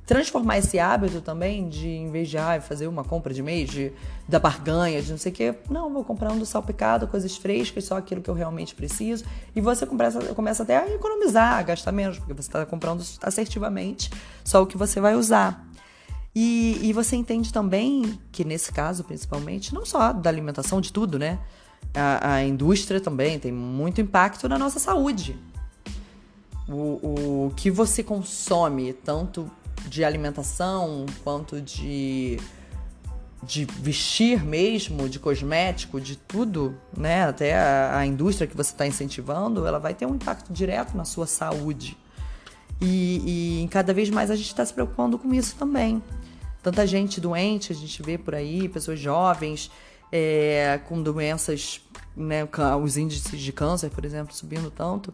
transformar 0.06 0.60
esse 0.60 0.78
hábito 0.80 1.20
também 1.20 1.68
de, 1.68 1.88
em 1.88 2.12
vez 2.12 2.30
de 2.30 2.38
ah, 2.38 2.62
fazer 2.62 2.88
uma 2.88 3.04
compra 3.04 3.34
de 3.34 3.42
mês, 3.42 3.70
de, 3.70 3.92
da 4.28 4.40
barganha, 4.40 5.02
de 5.02 5.12
não 5.12 5.18
sei 5.18 5.32
o 5.32 5.36
quê, 5.36 5.56
não, 5.70 5.92
vou 5.92 6.04
comprando 6.04 6.46
salpicado, 6.46 7.08
coisas 7.08 7.36
frescas, 7.36 7.86
só 7.86 7.98
aquilo 7.98 8.22
que 8.22 8.30
eu 8.30 8.34
realmente 8.34 8.76
preciso. 8.76 9.26
E 9.56 9.62
você 9.62 9.86
começa, 9.86 10.22
começa 10.34 10.64
até 10.64 10.78
a 10.78 10.90
economizar, 10.94 11.58
a 11.58 11.64
gastar 11.64 11.92
menos, 11.92 12.20
porque 12.20 12.34
você 12.34 12.48
está 12.48 12.66
comprando 12.66 13.04
assertivamente 13.22 14.12
só 14.44 14.62
o 14.62 14.68
que 14.68 14.78
você 14.78 15.02
vai 15.02 15.16
usar. 15.16 15.68
E, 16.36 16.80
e 16.84 16.94
você 16.94 17.16
entende 17.16 17.52
também 17.52 18.20
que 18.32 18.44
nesse 18.44 18.72
caso, 18.72 19.04
principalmente, 19.04 19.74
não 19.74 19.86
só 19.86 20.12
da 20.12 20.30
alimentação, 20.30 20.82
de 20.82 20.92
tudo, 20.92 21.18
né? 21.18 21.40
A, 21.94 22.36
a 22.36 22.44
indústria 22.44 23.00
também 23.00 23.40
tem 23.40 23.52
muito 23.52 24.02
impacto 24.02 24.48
na 24.50 24.58
nossa 24.58 24.80
saúde. 24.80 25.38
O, 26.68 27.48
o 27.48 27.54
que 27.56 27.70
você 27.70 28.04
consome, 28.04 28.92
tanto 28.94 29.50
de 29.88 30.04
alimentação 30.04 31.06
quanto 31.24 31.62
de, 31.62 32.40
de 33.44 33.66
vestir 33.66 34.44
mesmo, 34.44 35.08
de 35.08 35.20
cosmético, 35.20 36.02
de 36.02 36.16
tudo, 36.16 36.76
né? 36.98 37.26
Até 37.26 37.56
a, 37.56 38.00
a 38.00 38.06
indústria 38.06 38.48
que 38.48 38.58
você 38.58 38.72
está 38.72 38.88
incentivando, 38.88 39.66
ela 39.66 39.80
vai 39.80 39.94
ter 39.94 40.06
um 40.06 40.16
impacto 40.16 40.52
direto 40.52 40.98
na 40.98 41.06
sua 41.06 41.28
saúde. 41.28 41.98
E, 42.82 43.64
e 43.64 43.68
cada 43.70 43.94
vez 43.94 44.10
mais 44.10 44.30
a 44.32 44.36
gente 44.36 44.48
está 44.48 44.66
se 44.66 44.74
preocupando 44.74 45.18
com 45.18 45.34
isso 45.34 45.56
também. 45.56 46.02
Tanta 46.62 46.86
gente 46.88 47.22
doente, 47.22 47.72
a 47.72 47.76
gente 47.76 48.02
vê 48.02 48.18
por 48.18 48.34
aí, 48.34 48.68
pessoas 48.68 49.00
jovens 49.00 49.70
é, 50.12 50.80
com 50.88 51.02
doenças, 51.02 51.82
né, 52.16 52.48
os 52.82 52.98
índices 52.98 53.40
de 53.40 53.52
câncer, 53.52 53.90
por 53.90 54.06
exemplo, 54.06 54.34
subindo 54.34 54.72
tanto. 54.72 55.14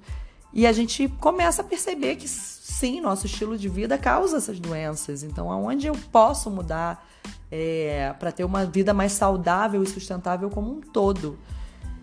E 0.54 0.68
a 0.68 0.72
gente 0.72 1.08
começa 1.20 1.62
a 1.62 1.66
perceber 1.66 2.18
que 2.18 2.28
sim, 2.28 3.00
nosso 3.00 3.26
estilo 3.26 3.58
de 3.58 3.70
vida 3.70 3.98
causa 3.98 4.38
essas 4.38 4.60
doenças. 4.60 5.24
Então, 5.24 5.52
aonde 5.52 5.88
eu 5.88 5.96
posso 6.12 6.50
mudar 6.50 7.08
é, 7.50 8.14
para 8.20 8.32
ter 8.32 8.44
uma 8.44 8.66
vida 8.66 8.94
mais 8.94 9.14
saudável 9.14 9.82
e 9.82 9.88
sustentável 9.88 10.50
como 10.50 10.72
um 10.72 10.82
todo? 10.82 11.38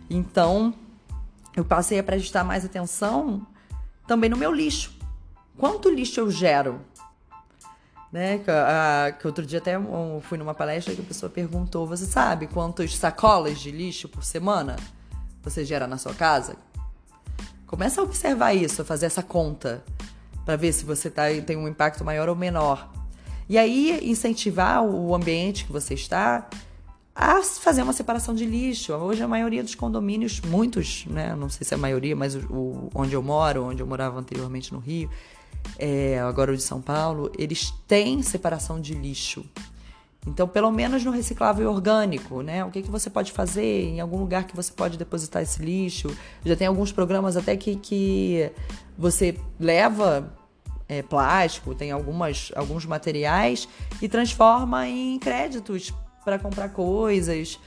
Então, 0.09 0.73
eu 1.55 1.65
passei 1.65 1.99
a 1.99 2.03
prestar 2.03 2.45
mais 2.45 2.65
atenção 2.65 3.47
também 4.07 4.31
no 4.31 4.37
meu 4.37 4.53
lixo. 4.53 4.97
Quanto 5.59 5.91
lixo 5.91 6.21
eu 6.21 6.31
gero? 6.31 6.81
Né? 8.13 8.39
Que, 8.39 8.51
a, 8.51 9.15
que 9.19 9.27
outro 9.27 9.45
dia 9.45 9.59
até 9.59 9.77
eu 9.77 10.23
fui 10.25 10.39
numa 10.39 10.55
palestra 10.55 10.95
que 10.95 11.01
a 11.01 11.05
pessoa 11.05 11.29
perguntou: 11.29 11.87
Você 11.87 12.07
sabe 12.07 12.47
quantas 12.47 12.97
sacolas 12.97 13.59
de 13.59 13.71
lixo 13.71 14.09
por 14.09 14.25
semana 14.25 14.77
você 15.43 15.65
gera 15.65 15.87
na 15.87 15.99
sua 15.99 16.15
casa? 16.15 16.57
Começa 17.67 18.01
a 18.01 18.05
observar 18.05 18.55
isso, 18.55 18.81
a 18.81 18.85
fazer 18.85 19.07
essa 19.07 19.23
conta, 19.23 19.85
para 20.45 20.57
ver 20.57 20.73
se 20.73 20.87
você 20.87 21.11
tá, 21.11 21.25
tem 21.45 21.57
um 21.57 21.69
impacto 21.69 22.03
maior 22.03 22.29
ou 22.29 22.35
menor. 22.35 22.91
E 23.47 23.59
aí 23.59 24.01
incentivar 24.03 24.83
o 24.83 25.15
ambiente 25.15 25.67
que 25.67 25.73
você 25.73 25.93
está 25.95 26.49
a 27.15 27.43
fazer 27.43 27.83
uma 27.83 27.93
separação 27.93 28.35
de 28.35 28.47
lixo. 28.47 28.93
Hoje 28.95 29.23
a 29.23 29.29
maioria 29.29 29.63
dos 29.63 29.75
condomínios, 29.75 30.41
muitos, 30.41 31.05
né? 31.07 31.35
Não 31.35 31.49
sei 31.49 31.67
se 31.67 31.75
é 31.75 31.77
a 31.77 31.81
maioria, 31.81 32.15
mas 32.15 32.37
o, 32.37 32.39
o 32.49 32.91
onde 32.95 33.15
eu 33.15 33.23
moro, 33.23 33.65
onde 33.65 33.83
eu 33.83 33.87
morava 33.87 34.19
anteriormente 34.21 34.73
no 34.73 34.79
Rio, 34.79 35.11
é, 35.79 36.19
agora 36.21 36.53
o 36.53 36.57
de 36.57 36.63
São 36.63 36.81
Paulo, 36.81 37.31
eles 37.39 37.73
têm 37.87 38.23
separação 38.23 38.81
de 38.81 38.95
lixo. 38.95 39.45
Então, 40.27 40.47
pelo 40.47 40.71
menos 40.71 41.05
no 41.05 41.11
reciclável 41.11 41.71
orgânico, 41.71 42.43
né? 42.43 42.65
O 42.65 42.71
que, 42.71 42.83
que 42.83 42.91
você 42.91 43.09
pode 43.09 43.33
fazer 43.33 43.85
em 43.85 44.01
algum 44.01 44.19
lugar 44.19 44.45
que 44.45 44.55
você 44.55 44.73
pode 44.73 44.99
depositar 44.99 45.43
esse 45.43 45.63
lixo? 45.63 46.15
Já 46.45 46.57
tem 46.57 46.67
alguns 46.67 46.93
programas 46.93 47.37
até 47.37 47.57
que, 47.57 47.77
que 47.77 48.51
você 48.97 49.39
leva 49.59 50.37
é, 50.89 51.03
plástico, 51.03 51.75
tem 51.75 51.91
algumas, 51.91 52.51
alguns 52.57 52.85
materiais 52.85 53.69
e 54.03 54.09
transforma 54.09 54.89
em 54.89 55.19
créditos 55.19 55.95
para 56.25 56.39
comprar 56.39 56.71
coisas. 56.71 57.59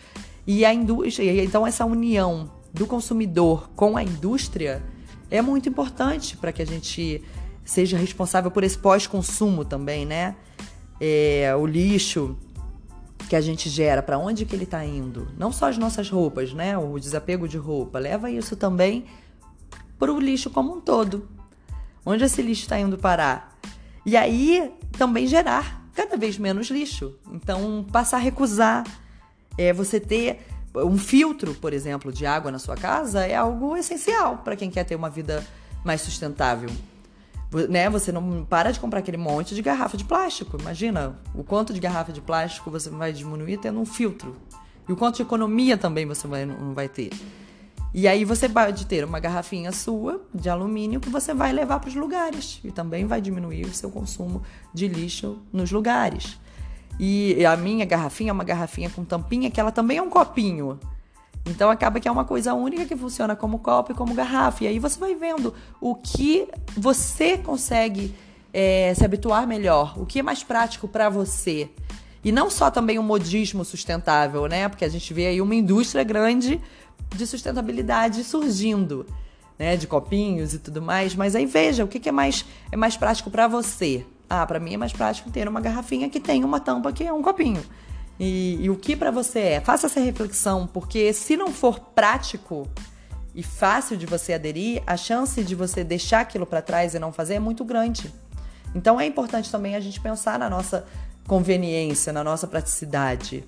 E 0.46 0.66
a 0.66 0.74
indústria, 0.74 1.44
então 1.44 1.66
essa 1.66 1.86
união 1.86 2.52
do 2.74 2.86
consumidor 2.86 3.70
com 3.76 3.96
a 3.96 4.04
indústria 4.04 4.84
é 5.30 5.42
muito 5.42 5.70
importante 5.70 6.36
para 6.36 6.52
que 6.52 6.62
a 6.62 6.66
gente 6.66 7.24
seja 7.72 7.98
responsável 7.98 8.52
por 8.52 8.64
esse 8.66 8.78
pós-consumo 8.78 9.64
também, 9.64 10.06
né? 10.06 10.36
É, 11.00 11.56
o 11.58 11.66
lixo 11.66 12.38
que 13.30 13.36
a 13.36 13.40
gente 13.40 13.70
gera, 13.70 14.04
para 14.04 14.18
onde 14.18 14.46
que 14.46 14.54
ele 14.54 14.66
está 14.66 14.84
indo? 14.86 15.30
Não 15.38 15.54
só 15.54 15.70
as 15.70 15.78
nossas 15.78 16.10
roupas, 16.10 16.54
né? 16.54 16.78
O 16.78 17.00
desapego 17.00 17.48
de 17.48 17.58
roupa, 17.58 17.98
leva 17.98 18.30
isso 18.30 18.58
também 18.58 19.06
para 19.98 20.12
o 20.12 20.20
lixo 20.20 20.50
como 20.50 20.76
um 20.76 20.82
todo. 20.82 21.30
Onde 22.06 22.26
esse 22.26 22.42
lixo 22.42 22.64
está 22.64 22.78
indo 22.78 22.98
parar? 22.98 23.58
E 24.06 24.18
aí 24.18 24.74
também 24.98 25.26
gerar 25.26 25.82
cada 25.94 26.18
vez 26.18 26.38
menos 26.38 26.70
lixo. 26.70 27.16
Então, 27.32 27.86
passar 27.90 28.18
a 28.18 28.20
recusar. 28.20 28.84
É, 29.58 29.72
você 29.72 30.00
ter 30.00 30.42
um 30.76 30.98
filtro, 30.98 31.54
por 31.54 31.72
exemplo, 31.72 32.12
de 32.12 32.26
água 32.26 32.52
na 32.52 32.60
sua 32.60 32.76
casa 32.76 33.26
é 33.26 33.36
algo 33.36 33.78
essencial 33.78 34.40
para 34.40 34.58
quem 34.58 34.70
quer 34.70 34.84
ter 34.84 34.96
uma 34.96 35.10
vida 35.10 35.46
mais 35.86 36.02
sustentável 36.02 36.70
né? 37.70 37.90
Você 37.90 38.12
não 38.12 38.46
para 38.46 38.72
de 38.72 38.80
comprar 38.80 39.00
aquele 39.00 39.18
monte 39.18 39.54
de 39.54 39.62
garrafa 39.62 39.98
de 39.98 40.06
plástico. 40.06 40.58
Imagina 40.60 41.16
o 41.36 41.44
quanto 41.44 41.74
de 41.74 41.80
garrafa 41.80 42.12
de 42.12 42.22
plástico 42.22 42.72
você 42.72 42.90
vai 42.90 43.12
diminuir 43.12 43.58
tendo 43.58 43.80
um 43.80 43.86
filtro. 43.86 44.36
E 44.88 44.92
o 44.92 44.96
quanto 44.96 45.18
de 45.18 45.22
economia 45.22 45.78
também 45.78 46.06
você 46.06 46.28
vai, 46.28 46.46
não 46.46 46.74
vai 46.74 46.88
ter. 46.90 47.12
E 47.94 48.08
aí 48.08 48.24
você 48.24 48.48
pode 48.48 48.86
ter 48.86 49.04
uma 49.04 49.20
garrafinha 49.20 49.72
sua 49.74 50.22
de 50.34 50.50
alumínio 50.50 51.02
que 51.02 51.10
você 51.10 51.34
vai 51.34 51.52
levar 51.52 51.80
para 51.80 51.90
os 51.90 51.96
lugares. 51.96 52.62
E 52.64 52.72
também 52.72 53.06
vai 53.06 53.20
diminuir 53.20 53.66
o 53.66 53.74
seu 53.74 53.92
consumo 53.92 54.42
de 54.74 54.88
lixo 54.88 55.40
nos 55.52 55.72
lugares. 55.72 56.40
E 56.98 57.46
a 57.46 57.58
minha 57.58 57.86
garrafinha 57.86 58.30
é 58.30 58.34
uma 58.34 58.44
garrafinha 58.44 58.90
com 58.90 59.04
tampinha 59.04 59.52
que 59.52 59.60
ela 59.60 59.72
também 59.72 59.98
é 59.98 60.02
um 60.02 60.10
copinho. 60.10 60.80
Então 61.46 61.70
acaba 61.70 62.00
que 62.00 62.08
é 62.08 62.12
uma 62.12 62.26
coisa 62.26 62.54
única 62.54 62.86
que 62.86 62.96
funciona 62.96 63.36
como 63.36 63.60
copo 63.60 63.92
e 63.92 63.96
como 63.96 64.14
garrafa. 64.14 64.64
E 64.64 64.68
aí 64.68 64.80
você 64.80 65.00
vai 65.00 65.16
vendo 65.16 65.54
o 65.80 65.96
que 65.96 66.48
você 66.78 67.38
consegue 67.38 68.14
é, 68.54 68.94
se 68.96 69.04
habituar 69.04 69.48
melhor, 69.48 70.00
o 70.00 70.06
que 70.06 70.20
é 70.20 70.24
mais 70.24 70.44
prático 70.44 70.88
para 70.88 71.10
você. 71.10 71.70
E 72.24 72.32
não 72.32 72.50
só 72.50 72.70
também 72.70 73.00
o 73.00 73.02
um 73.02 73.06
modismo 73.06 73.66
sustentável, 73.66 74.46
né? 74.48 74.70
Porque 74.70 74.86
a 74.86 74.90
gente 74.90 75.12
vê 75.14 75.28
aí 75.28 75.42
uma 75.42 75.56
indústria 75.56 76.04
grande 76.04 76.62
de 77.16 77.26
sustentabilidade 77.26 78.24
surgindo, 78.24 79.08
né? 79.58 79.76
De 79.76 79.88
copinhos 79.88 80.54
e 80.54 80.60
tudo 80.60 80.82
mais. 80.82 81.16
Mas 81.16 81.36
aí 81.36 81.48
veja 81.48 81.84
o 81.84 81.88
que, 81.88 82.00
que 82.00 82.10
é 82.10 82.12
mais 82.12 82.46
é 82.72 82.78
mais 82.78 82.96
prático 82.96 83.32
para 83.32 83.48
você. 83.48 84.06
Ah, 84.30 84.46
para 84.46 84.60
mim 84.60 84.76
é 84.76 84.78
mais 84.78 84.94
prático 84.94 85.32
ter 85.32 85.48
uma 85.48 85.60
garrafinha 85.60 86.08
que 86.10 86.20
tem 86.20 86.44
uma 86.44 86.60
tampa 86.60 86.94
que 86.94 87.04
é 87.04 87.12
um 87.12 87.24
copinho. 87.24 87.64
E, 88.24 88.60
e 88.62 88.70
o 88.70 88.76
que 88.76 88.96
para 88.96 89.10
você 89.10 89.40
é? 89.40 89.62
Faça 89.62 89.88
essa 89.88 90.00
reflexão, 90.00 90.68
porque 90.68 91.12
se 91.12 91.36
não 91.36 91.48
for 91.48 91.80
prático 91.80 92.68
e 93.34 93.42
fácil 93.42 93.98
de 93.98 94.06
você 94.06 94.34
aderir, 94.34 94.84
a 94.86 94.96
chance 94.96 95.44
de 95.44 95.56
você 95.56 95.84
deixar 95.84 96.20
aquilo 96.20 96.46
para 96.46 96.62
trás 96.62 96.94
e 96.94 97.00
não 97.00 97.12
fazer 97.12 97.34
é 97.34 97.40
muito 97.40 97.66
grande. 97.66 98.14
Então 98.76 99.02
é 99.02 99.08
importante 99.08 99.52
também 99.52 99.76
a 99.76 99.80
gente 99.80 100.00
pensar 100.00 100.38
na 100.38 100.48
nossa 100.52 100.86
conveniência, 101.26 102.14
na 102.14 102.24
nossa 102.24 102.46
praticidade. 102.46 103.44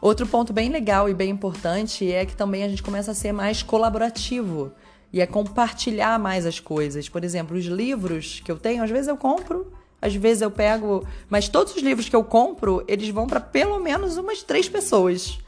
Outro 0.00 0.26
ponto 0.26 0.50
bem 0.50 0.70
legal 0.70 1.06
e 1.06 1.12
bem 1.12 1.28
importante 1.28 2.10
é 2.10 2.24
que 2.24 2.34
também 2.34 2.64
a 2.64 2.68
gente 2.68 2.82
começa 2.82 3.10
a 3.10 3.14
ser 3.14 3.32
mais 3.32 3.62
colaborativo 3.62 4.72
e 5.12 5.20
é 5.20 5.26
compartilhar 5.26 6.18
mais 6.18 6.46
as 6.46 6.60
coisas. 6.60 7.10
Por 7.10 7.24
exemplo, 7.24 7.58
os 7.58 7.66
livros 7.66 8.40
que 8.42 8.50
eu 8.50 8.56
tenho, 8.56 8.82
às 8.82 8.90
vezes 8.90 9.08
eu 9.08 9.18
compro 9.18 9.70
às 10.04 10.14
vezes 10.14 10.42
eu 10.42 10.50
pego, 10.50 11.02
mas 11.30 11.48
todos 11.48 11.74
os 11.74 11.82
livros 11.82 12.10
que 12.10 12.14
eu 12.14 12.22
compro, 12.22 12.84
eles 12.86 13.08
vão 13.08 13.26
para 13.26 13.40
pelo 13.40 13.78
menos 13.78 14.18
umas 14.18 14.42
três 14.42 14.68
pessoas. 14.68 15.38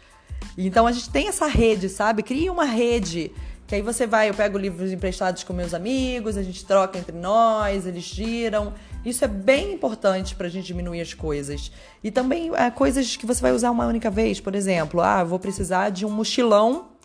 Então 0.56 0.86
a 0.86 0.92
gente 0.92 1.10
tem 1.10 1.28
essa 1.28 1.46
rede, 1.46 1.90
sabe? 1.90 2.22
Cria 2.22 2.50
uma 2.50 2.64
rede 2.64 3.30
que 3.66 3.74
aí 3.74 3.82
você 3.82 4.06
vai, 4.06 4.30
eu 4.30 4.34
pego 4.34 4.56
livros 4.56 4.92
emprestados 4.92 5.44
com 5.44 5.52
meus 5.52 5.74
amigos, 5.74 6.38
a 6.38 6.42
gente 6.42 6.64
troca 6.64 6.98
entre 6.98 7.14
nós, 7.14 7.86
eles 7.86 8.04
giram. 8.04 8.72
Isso 9.04 9.24
é 9.26 9.28
bem 9.28 9.74
importante 9.74 10.34
para 10.34 10.46
a 10.46 10.50
gente 10.50 10.66
diminuir 10.66 11.02
as 11.02 11.12
coisas. 11.12 11.70
E 12.02 12.10
também 12.10 12.50
é, 12.54 12.70
coisas 12.70 13.14
que 13.14 13.26
você 13.26 13.42
vai 13.42 13.52
usar 13.52 13.70
uma 13.70 13.86
única 13.86 14.08
vez, 14.08 14.40
por 14.40 14.54
exemplo, 14.54 15.02
ah, 15.02 15.22
vou 15.22 15.38
precisar 15.38 15.90
de 15.90 16.06
um 16.06 16.10
mochilão 16.10 16.95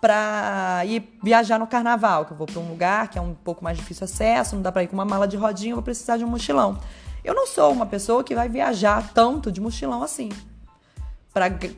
para 0.00 0.82
ir 0.84 1.18
viajar 1.22 1.58
no 1.58 1.66
carnaval, 1.66 2.24
que 2.24 2.32
eu 2.32 2.36
vou 2.36 2.46
para 2.46 2.60
um 2.60 2.68
lugar 2.68 3.08
que 3.08 3.18
é 3.18 3.20
um 3.22 3.34
pouco 3.34 3.64
mais 3.64 3.76
difícil 3.76 4.04
acesso, 4.04 4.54
não 4.54 4.62
dá 4.62 4.70
para 4.70 4.82
ir 4.82 4.88
com 4.88 4.94
uma 4.94 5.04
mala 5.04 5.26
de 5.26 5.36
rodinha, 5.36 5.72
eu 5.72 5.76
vou 5.76 5.82
precisar 5.82 6.16
de 6.16 6.24
um 6.24 6.28
mochilão. 6.28 6.78
Eu 7.24 7.34
não 7.34 7.46
sou 7.46 7.72
uma 7.72 7.86
pessoa 7.86 8.22
que 8.22 8.34
vai 8.34 8.48
viajar 8.48 9.12
tanto 9.12 9.50
de 9.50 9.60
mochilão 9.60 10.02
assim, 10.02 10.28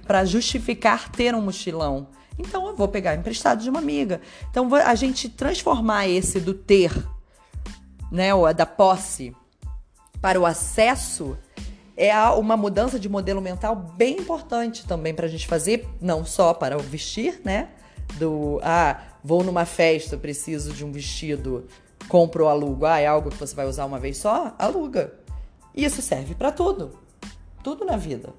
para 0.06 0.24
justificar 0.24 1.10
ter 1.10 1.34
um 1.34 1.40
mochilão. 1.40 2.08
Então 2.38 2.66
eu 2.66 2.76
vou 2.76 2.86
pegar 2.86 3.14
emprestado 3.14 3.62
de 3.62 3.70
uma 3.70 3.78
amiga. 3.78 4.20
Então 4.50 4.72
a 4.74 4.94
gente 4.94 5.28
transformar 5.28 6.06
esse 6.06 6.38
do 6.38 6.54
ter, 6.54 6.92
né, 8.12 8.34
ou 8.34 8.52
da 8.52 8.66
posse, 8.66 9.34
para 10.20 10.38
o 10.38 10.46
acesso 10.46 11.36
é 11.96 12.16
uma 12.30 12.56
mudança 12.56 12.98
de 12.98 13.08
modelo 13.08 13.40
mental 13.40 13.74
bem 13.74 14.18
importante 14.18 14.86
também 14.86 15.12
para 15.12 15.26
a 15.26 15.28
gente 15.28 15.48
fazer, 15.48 15.88
não 16.00 16.24
só 16.24 16.54
para 16.54 16.76
o 16.76 16.80
vestir, 16.80 17.40
né? 17.44 17.70
Do 18.14 18.60
ah, 18.62 19.00
vou 19.22 19.42
numa 19.42 19.64
festa, 19.64 20.16
preciso 20.16 20.72
de 20.72 20.84
um 20.84 20.92
vestido, 20.92 21.66
compro 22.08 22.44
ou 22.44 22.50
alugo. 22.50 22.86
Ah, 22.86 23.00
é 23.00 23.06
algo 23.06 23.30
que 23.30 23.36
você 23.36 23.54
vai 23.54 23.66
usar 23.66 23.84
uma 23.84 23.98
vez 23.98 24.16
só? 24.18 24.54
Aluga. 24.58 25.12
Isso 25.74 26.02
serve 26.02 26.34
para 26.34 26.50
tudo. 26.50 26.98
Tudo 27.62 27.84
na 27.84 27.96
vida. 27.96 28.30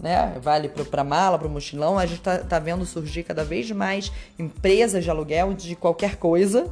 Né? 0.00 0.38
Vale 0.40 0.68
para 0.68 1.04
mala, 1.04 1.38
para 1.38 1.48
mochilão. 1.48 1.98
A 1.98 2.06
gente 2.06 2.22
tá, 2.22 2.38
tá 2.38 2.58
vendo 2.58 2.84
surgir 2.84 3.22
cada 3.22 3.44
vez 3.44 3.70
mais 3.70 4.10
empresas 4.38 5.04
de 5.04 5.10
aluguel 5.10 5.54
de 5.54 5.76
qualquer 5.76 6.16
coisa, 6.16 6.70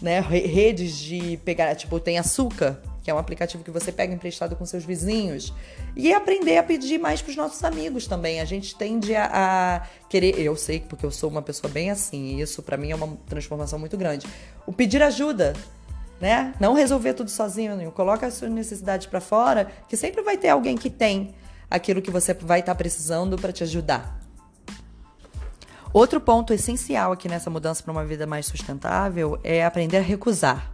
né? 0.00 0.20
Redes 0.20 0.96
de 0.96 1.38
pegar, 1.38 1.74
tipo, 1.74 1.98
tem 1.98 2.18
açúcar. 2.18 2.80
Que 3.02 3.10
é 3.10 3.14
um 3.14 3.18
aplicativo 3.18 3.64
que 3.64 3.70
você 3.70 3.90
pega 3.90 4.14
emprestado 4.14 4.54
com 4.54 4.64
seus 4.64 4.84
vizinhos, 4.84 5.52
e 5.96 6.12
aprender 6.12 6.58
a 6.58 6.62
pedir 6.62 6.98
mais 6.98 7.20
para 7.20 7.30
os 7.30 7.36
nossos 7.36 7.62
amigos 7.64 8.06
também. 8.06 8.40
A 8.40 8.44
gente 8.44 8.74
tende 8.74 9.14
a, 9.14 9.30
a, 9.32 10.08
querer, 10.08 10.38
eu 10.38 10.56
sei 10.56 10.80
porque 10.80 11.04
eu 11.04 11.10
sou 11.10 11.28
uma 11.28 11.42
pessoa 11.42 11.70
bem 11.70 11.90
assim, 11.90 12.36
e 12.36 12.40
isso 12.40 12.62
para 12.62 12.76
mim 12.76 12.90
é 12.90 12.94
uma 12.94 13.16
transformação 13.26 13.78
muito 13.78 13.96
grande. 13.96 14.26
O 14.66 14.72
pedir 14.72 15.02
ajuda, 15.02 15.54
né? 16.20 16.54
Não 16.60 16.74
resolver 16.74 17.14
tudo 17.14 17.30
sozinho, 17.30 17.90
coloca 17.90 18.26
as 18.26 18.34
suas 18.34 18.50
necessidades 18.50 19.06
para 19.06 19.20
fora, 19.20 19.70
que 19.88 19.96
sempre 19.96 20.22
vai 20.22 20.36
ter 20.36 20.50
alguém 20.50 20.76
que 20.76 20.88
tem 20.88 21.34
aquilo 21.68 22.00
que 22.00 22.10
você 22.10 22.32
vai 22.34 22.60
estar 22.60 22.72
tá 22.72 22.78
precisando 22.78 23.36
para 23.36 23.52
te 23.52 23.64
ajudar. 23.64 24.20
Outro 25.92 26.20
ponto 26.20 26.54
essencial 26.54 27.12
aqui 27.12 27.28
nessa 27.28 27.50
mudança 27.50 27.82
para 27.82 27.92
uma 27.92 28.04
vida 28.04 28.26
mais 28.26 28.46
sustentável 28.46 29.38
é 29.44 29.62
aprender 29.62 29.98
a 29.98 30.00
recusar. 30.00 30.72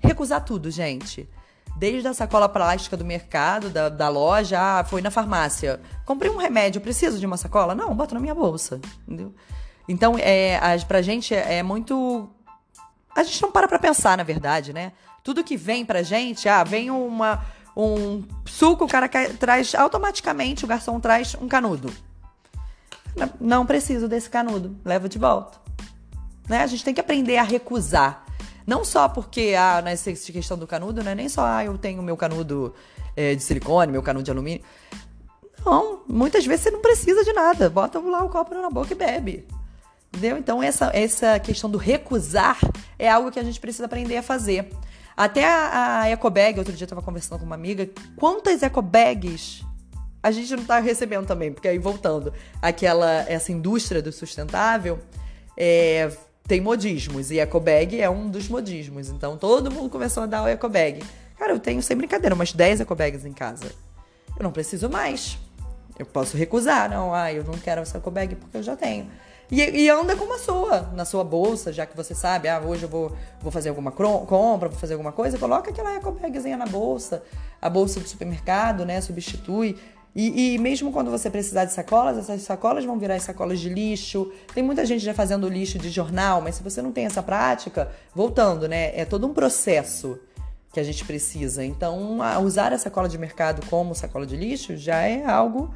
Recusar 0.00 0.44
tudo, 0.44 0.68
gente. 0.68 1.28
Desde 1.76 2.06
a 2.06 2.14
sacola 2.14 2.48
plástica 2.48 2.96
do 2.96 3.04
mercado, 3.04 3.70
da, 3.70 3.88
da 3.88 4.08
loja, 4.08 4.58
ah, 4.60 4.84
foi 4.84 5.00
na 5.02 5.10
farmácia. 5.10 5.80
Comprei 6.04 6.30
um 6.30 6.36
remédio, 6.36 6.80
preciso 6.80 7.18
de 7.18 7.26
uma 7.26 7.36
sacola? 7.36 7.74
Não, 7.74 7.94
boto 7.94 8.14
na 8.14 8.20
minha 8.20 8.34
bolsa. 8.34 8.80
Entendeu? 9.06 9.34
Então, 9.88 10.16
é, 10.18 10.56
a, 10.56 10.78
pra 10.86 11.02
gente 11.02 11.34
é, 11.34 11.58
é 11.58 11.62
muito. 11.62 12.30
A 13.14 13.22
gente 13.22 13.42
não 13.42 13.50
para 13.50 13.68
pra 13.68 13.78
pensar, 13.78 14.16
na 14.16 14.22
verdade, 14.22 14.72
né? 14.72 14.92
Tudo 15.22 15.44
que 15.44 15.56
vem 15.56 15.84
pra 15.84 16.02
gente, 16.02 16.48
ah, 16.48 16.64
vem 16.64 16.90
uma, 16.90 17.44
um 17.76 18.22
suco, 18.44 18.84
o 18.84 18.88
cara 18.88 19.08
traz 19.08 19.74
automaticamente, 19.74 20.64
o 20.64 20.68
garçom 20.68 20.98
traz 21.00 21.36
um 21.40 21.48
canudo. 21.48 21.92
Não 23.40 23.66
preciso 23.66 24.08
desse 24.08 24.30
canudo, 24.30 24.76
levo 24.84 25.08
de 25.08 25.18
volta. 25.18 25.58
Né? 26.48 26.62
A 26.62 26.66
gente 26.66 26.84
tem 26.84 26.94
que 26.94 27.00
aprender 27.00 27.36
a 27.36 27.42
recusar. 27.42 28.24
Não 28.66 28.84
só 28.84 29.08
porque, 29.08 29.54
ah, 29.58 29.82
nessa 29.82 30.12
questão 30.12 30.56
do 30.56 30.66
canudo, 30.66 31.02
né? 31.02 31.14
Nem 31.14 31.28
só, 31.28 31.44
ah, 31.44 31.64
eu 31.64 31.76
tenho 31.76 32.02
meu 32.02 32.16
canudo 32.16 32.74
é, 33.16 33.34
de 33.34 33.42
silicone, 33.42 33.90
meu 33.90 34.02
canudo 34.02 34.24
de 34.24 34.30
alumínio. 34.30 34.62
Não, 35.64 36.02
muitas 36.08 36.44
vezes 36.44 36.64
você 36.64 36.70
não 36.70 36.80
precisa 36.80 37.24
de 37.24 37.32
nada. 37.32 37.70
Bota 37.70 37.98
lá 37.98 38.24
o 38.24 38.28
copo 38.28 38.54
na 38.54 38.70
boca 38.70 38.92
e 38.92 38.96
bebe. 38.96 39.46
Entendeu? 40.08 40.36
Então, 40.36 40.62
essa, 40.62 40.90
essa 40.92 41.38
questão 41.38 41.70
do 41.70 41.78
recusar 41.78 42.58
é 42.98 43.08
algo 43.08 43.30
que 43.30 43.38
a 43.38 43.44
gente 43.44 43.60
precisa 43.60 43.86
aprender 43.86 44.16
a 44.16 44.22
fazer. 44.22 44.70
Até 45.16 45.44
a, 45.44 46.00
a 46.00 46.10
ecobag, 46.10 46.58
outro 46.58 46.72
dia 46.72 46.84
eu 46.84 46.86
estava 46.86 47.02
conversando 47.02 47.38
com 47.38 47.46
uma 47.46 47.54
amiga, 47.54 47.88
quantas 48.16 48.62
ecobags 48.62 49.64
a 50.22 50.30
gente 50.30 50.52
não 50.52 50.62
está 50.62 50.78
recebendo 50.78 51.26
também, 51.26 51.52
porque 51.52 51.66
aí 51.66 51.78
voltando, 51.78 52.32
aquela 52.60 53.24
essa 53.28 53.50
indústria 53.50 54.00
do 54.00 54.12
sustentável 54.12 55.00
é, 55.56 56.10
tem 56.52 56.60
modismos 56.60 57.30
e 57.30 57.38
ecobag 57.38 57.98
é 57.98 58.10
um 58.10 58.28
dos 58.28 58.46
modismos. 58.46 59.08
Então 59.08 59.38
todo 59.38 59.70
mundo 59.70 59.88
começou 59.88 60.24
a 60.24 60.26
dar 60.26 60.42
o 60.42 60.48
ecobag. 60.48 61.02
Cara, 61.38 61.50
eu 61.54 61.58
tenho 61.58 61.82
sem 61.82 61.96
brincadeira 61.96 62.34
umas 62.34 62.52
10 62.52 62.82
ecobags 62.82 63.24
em 63.24 63.32
casa. 63.32 63.72
Eu 64.36 64.42
não 64.42 64.52
preciso 64.52 64.90
mais. 64.90 65.38
Eu 65.98 66.04
posso 66.04 66.36
recusar, 66.36 66.90
não, 66.90 67.14
ah, 67.14 67.32
eu 67.32 67.42
não 67.42 67.54
quero 67.54 67.80
essa 67.80 67.96
ecobag 67.96 68.34
porque 68.34 68.58
eu 68.58 68.62
já 68.62 68.76
tenho. 68.76 69.10
E, 69.50 69.62
e, 69.62 69.88
anda 69.88 70.14
com 70.14 70.26
uma 70.26 70.36
sua, 70.36 70.92
na 70.94 71.06
sua 71.06 71.24
bolsa, 71.24 71.72
já 71.72 71.86
que 71.86 71.96
você 71.96 72.14
sabe, 72.14 72.50
ah, 72.50 72.60
hoje 72.60 72.82
eu 72.82 72.88
vou, 72.88 73.16
vou 73.40 73.50
fazer 73.50 73.70
alguma 73.70 73.90
compra, 73.90 74.68
vou 74.68 74.78
fazer 74.78 74.92
alguma 74.92 75.12
coisa, 75.12 75.38
coloca 75.38 75.70
aquela 75.70 75.96
ecobagzinha 75.96 76.58
na 76.58 76.66
bolsa, 76.66 77.22
a 77.62 77.70
bolsa 77.70 77.98
do 77.98 78.06
supermercado, 78.06 78.84
né, 78.84 79.00
substitui. 79.00 79.78
E, 80.14 80.54
e, 80.54 80.58
mesmo 80.58 80.92
quando 80.92 81.10
você 81.10 81.30
precisar 81.30 81.64
de 81.64 81.72
sacolas, 81.72 82.18
essas 82.18 82.42
sacolas 82.42 82.84
vão 82.84 82.98
virar 82.98 83.18
sacolas 83.18 83.58
de 83.58 83.70
lixo. 83.70 84.30
Tem 84.54 84.62
muita 84.62 84.84
gente 84.84 85.02
já 85.02 85.14
fazendo 85.14 85.48
lixo 85.48 85.78
de 85.78 85.88
jornal, 85.88 86.42
mas 86.42 86.56
se 86.56 86.62
você 86.62 86.82
não 86.82 86.92
tem 86.92 87.06
essa 87.06 87.22
prática, 87.22 87.90
voltando, 88.14 88.68
né? 88.68 88.92
É 88.94 89.06
todo 89.06 89.26
um 89.26 89.32
processo 89.32 90.18
que 90.70 90.78
a 90.78 90.82
gente 90.82 91.04
precisa. 91.04 91.64
Então, 91.64 92.18
usar 92.44 92.72
a 92.72 92.78
sacola 92.78 93.08
de 93.08 93.16
mercado 93.16 93.66
como 93.68 93.94
sacola 93.94 94.26
de 94.26 94.36
lixo 94.36 94.76
já 94.76 95.00
é 95.00 95.24
algo 95.24 95.74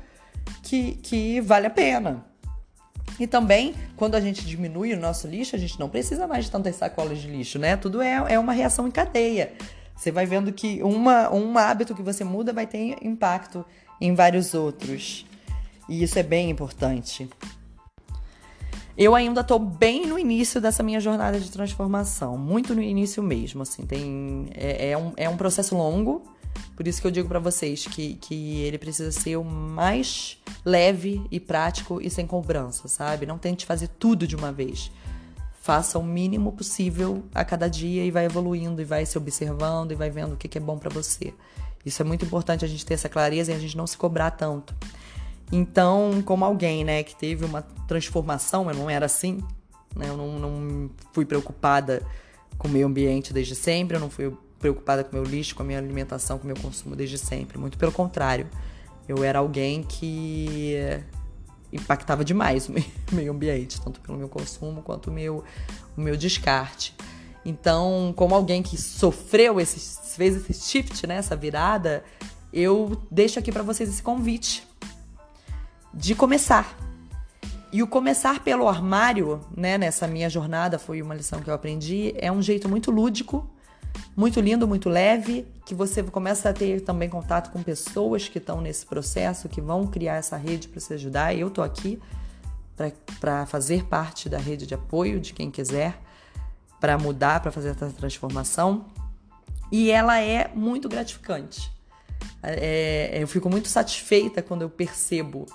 que, 0.62 0.96
que 1.02 1.40
vale 1.40 1.66
a 1.66 1.70
pena. 1.70 2.24
E 3.18 3.26
também, 3.26 3.74
quando 3.96 4.16
a 4.16 4.20
gente 4.20 4.44
diminui 4.44 4.92
o 4.92 5.00
nosso 5.00 5.26
lixo, 5.26 5.56
a 5.56 5.58
gente 5.58 5.80
não 5.80 5.88
precisa 5.88 6.26
mais 6.26 6.44
de 6.44 6.50
tantas 6.50 6.76
sacolas 6.76 7.18
de 7.18 7.28
lixo, 7.28 7.58
né? 7.58 7.74
Tudo 7.76 8.02
é, 8.02 8.22
é 8.28 8.38
uma 8.38 8.52
reação 8.52 8.86
em 8.86 8.90
cadeia. 8.90 9.54
Você 9.94 10.10
vai 10.10 10.26
vendo 10.26 10.52
que 10.52 10.82
uma, 10.82 11.32
um 11.32 11.56
hábito 11.56 11.94
que 11.94 12.02
você 12.02 12.22
muda 12.22 12.52
vai 12.52 12.66
ter 12.66 12.98
impacto 13.00 13.64
em 14.00 14.14
vários 14.14 14.54
outros. 14.54 15.26
E 15.88 16.02
isso 16.02 16.18
é 16.18 16.22
bem 16.22 16.50
importante. 16.50 17.28
Eu 18.96 19.14
ainda 19.14 19.42
estou 19.42 19.58
bem 19.58 20.06
no 20.06 20.18
início 20.18 20.60
dessa 20.60 20.82
minha 20.82 21.00
jornada 21.00 21.38
de 21.38 21.50
transformação, 21.50 22.38
muito 22.38 22.74
no 22.74 22.82
início 22.82 23.22
mesmo, 23.22 23.60
assim, 23.62 23.84
tem 23.84 24.48
é, 24.54 24.92
é 24.92 24.98
um, 24.98 25.12
é 25.18 25.28
um 25.28 25.36
processo 25.36 25.76
longo, 25.76 26.22
por 26.74 26.86
isso 26.88 27.00
que 27.00 27.06
eu 27.06 27.10
digo 27.10 27.28
para 27.28 27.38
vocês 27.38 27.86
que, 27.86 28.14
que 28.14 28.62
ele 28.62 28.78
precisa 28.78 29.12
ser 29.12 29.36
o 29.36 29.44
mais 29.44 30.38
leve 30.64 31.22
e 31.30 31.38
prático 31.38 32.00
e 32.00 32.10
sem 32.10 32.26
cobrança, 32.26 32.88
sabe? 32.88 33.26
Não 33.26 33.38
tente 33.38 33.66
fazer 33.66 33.88
tudo 33.88 34.26
de 34.26 34.34
uma 34.34 34.50
vez. 34.50 34.90
Faça 35.60 35.98
o 35.98 36.02
mínimo 36.02 36.52
possível 36.52 37.24
a 37.34 37.44
cada 37.44 37.68
dia 37.68 38.04
e 38.04 38.10
vai 38.10 38.24
evoluindo 38.24 38.80
e 38.80 38.84
vai 38.84 39.04
se 39.04 39.18
observando 39.18 39.92
e 39.92 39.94
vai 39.94 40.10
vendo 40.10 40.34
o 40.34 40.36
que, 40.36 40.48
que 40.48 40.58
é 40.58 40.60
bom 40.60 40.78
para 40.78 40.90
você. 40.90 41.34
Isso 41.86 42.02
é 42.02 42.04
muito 42.04 42.24
importante 42.24 42.64
a 42.64 42.68
gente 42.68 42.84
ter 42.84 42.94
essa 42.94 43.08
clareza 43.08 43.52
e 43.52 43.54
a 43.54 43.58
gente 43.58 43.76
não 43.76 43.86
se 43.86 43.96
cobrar 43.96 44.32
tanto. 44.32 44.74
Então, 45.52 46.20
como 46.24 46.44
alguém, 46.44 46.84
né, 46.84 47.04
que 47.04 47.14
teve 47.14 47.44
uma 47.44 47.62
transformação, 47.86 48.68
eu 48.68 48.76
não 48.76 48.90
era 48.90 49.06
assim, 49.06 49.38
né, 49.94 50.08
eu 50.08 50.16
não, 50.16 50.38
não 50.40 50.90
fui 51.12 51.24
preocupada 51.24 52.02
com 52.58 52.66
o 52.66 52.70
meio 52.70 52.86
ambiente 52.86 53.32
desde 53.32 53.54
sempre, 53.54 53.96
eu 53.96 54.00
não 54.00 54.10
fui 54.10 54.36
preocupada 54.58 55.04
com 55.04 55.16
o 55.16 55.20
meu 55.20 55.24
lixo, 55.24 55.54
com 55.54 55.62
a 55.62 55.66
minha 55.66 55.78
alimentação, 55.78 56.38
com 56.38 56.44
o 56.44 56.46
meu 56.48 56.56
consumo 56.56 56.96
desde 56.96 57.16
sempre. 57.16 57.56
Muito 57.56 57.78
pelo 57.78 57.92
contrário, 57.92 58.48
eu 59.08 59.22
era 59.22 59.38
alguém 59.38 59.84
que 59.84 60.74
impactava 61.72 62.24
demais 62.24 62.68
o 62.68 62.74
meio 63.14 63.30
ambiente, 63.30 63.80
tanto 63.80 64.00
pelo 64.00 64.18
meu 64.18 64.28
consumo 64.28 64.82
quanto 64.82 65.08
o 65.08 65.12
meu, 65.12 65.44
o 65.96 66.00
meu 66.00 66.16
descarte. 66.16 66.94
Então, 67.48 68.12
como 68.16 68.34
alguém 68.34 68.60
que 68.60 68.76
sofreu 68.76 69.60
esse, 69.60 70.00
fez 70.16 70.34
esse 70.34 70.52
shift, 70.52 71.06
né, 71.06 71.14
essa 71.14 71.36
virada, 71.36 72.02
eu 72.52 73.00
deixo 73.08 73.38
aqui 73.38 73.52
para 73.52 73.62
vocês 73.62 73.88
esse 73.88 74.02
convite 74.02 74.66
de 75.94 76.16
começar. 76.16 76.76
E 77.72 77.84
o 77.84 77.86
começar 77.86 78.40
pelo 78.42 78.66
armário, 78.66 79.40
né, 79.56 79.78
nessa 79.78 80.08
minha 80.08 80.28
jornada, 80.28 80.76
foi 80.76 81.00
uma 81.00 81.14
lição 81.14 81.40
que 81.40 81.48
eu 81.48 81.54
aprendi, 81.54 82.12
é 82.16 82.32
um 82.32 82.42
jeito 82.42 82.68
muito 82.68 82.90
lúdico, 82.90 83.48
muito 84.16 84.40
lindo, 84.40 84.66
muito 84.66 84.88
leve, 84.88 85.46
que 85.64 85.72
você 85.72 86.02
começa 86.02 86.50
a 86.50 86.52
ter 86.52 86.80
também 86.80 87.08
contato 87.08 87.52
com 87.52 87.62
pessoas 87.62 88.28
que 88.28 88.38
estão 88.38 88.60
nesse 88.60 88.84
processo, 88.84 89.48
que 89.48 89.60
vão 89.60 89.86
criar 89.86 90.16
essa 90.16 90.36
rede 90.36 90.66
para 90.66 90.80
se 90.80 90.92
ajudar. 90.94 91.32
Eu 91.32 91.48
tô 91.48 91.62
aqui 91.62 92.00
para 93.20 93.46
fazer 93.46 93.84
parte 93.84 94.28
da 94.28 94.38
rede 94.38 94.66
de 94.66 94.74
apoio 94.74 95.20
de 95.20 95.32
quem 95.32 95.48
quiser 95.48 96.05
para 96.86 96.96
mudar, 96.96 97.40
para 97.40 97.50
fazer 97.50 97.70
essa 97.70 97.90
transformação. 97.90 98.84
E 99.72 99.90
ela 99.90 100.20
é 100.20 100.48
muito 100.54 100.88
gratificante. 100.88 101.68
É, 102.40 103.10
é, 103.12 103.22
eu 103.24 103.26
fico 103.26 103.50
muito 103.50 103.66
satisfeita 103.66 104.40
quando 104.40 104.62
eu 104.62 104.70
percebo 104.70 105.46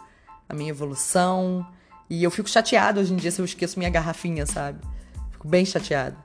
a 0.50 0.54
minha 0.54 0.72
evolução. 0.72 1.66
E 2.10 2.22
eu 2.22 2.30
fico 2.30 2.50
chateada 2.50 3.00
hoje 3.00 3.14
em 3.14 3.16
dia 3.16 3.32
se 3.32 3.40
eu 3.40 3.46
esqueço 3.46 3.80
minha 3.80 3.90
garrafinha, 3.90 4.46
sabe? 4.46 4.82
Fico 5.32 5.48
bem 5.48 5.64
chateada. 5.64 6.18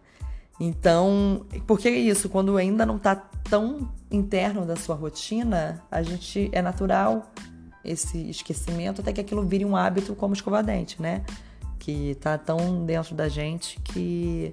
Então, 0.58 1.46
porque 1.68 1.86
é 1.86 1.92
isso, 1.92 2.28
quando 2.28 2.56
ainda 2.56 2.84
não 2.84 2.98
tá 2.98 3.14
tão 3.14 3.88
interno 4.10 4.66
da 4.66 4.74
sua 4.74 4.96
rotina, 4.96 5.84
a 5.88 6.02
gente 6.02 6.50
é 6.50 6.60
natural 6.60 7.30
esse 7.84 8.28
esquecimento 8.28 9.02
até 9.02 9.12
que 9.12 9.20
aquilo 9.20 9.46
vire 9.46 9.64
um 9.64 9.76
hábito 9.76 10.16
como 10.16 10.34
escovar 10.34 10.64
dente, 10.64 11.00
né? 11.00 11.24
Que 11.78 12.16
tá 12.16 12.36
tão 12.36 12.84
dentro 12.84 13.14
da 13.14 13.28
gente 13.28 13.78
que 13.82 14.52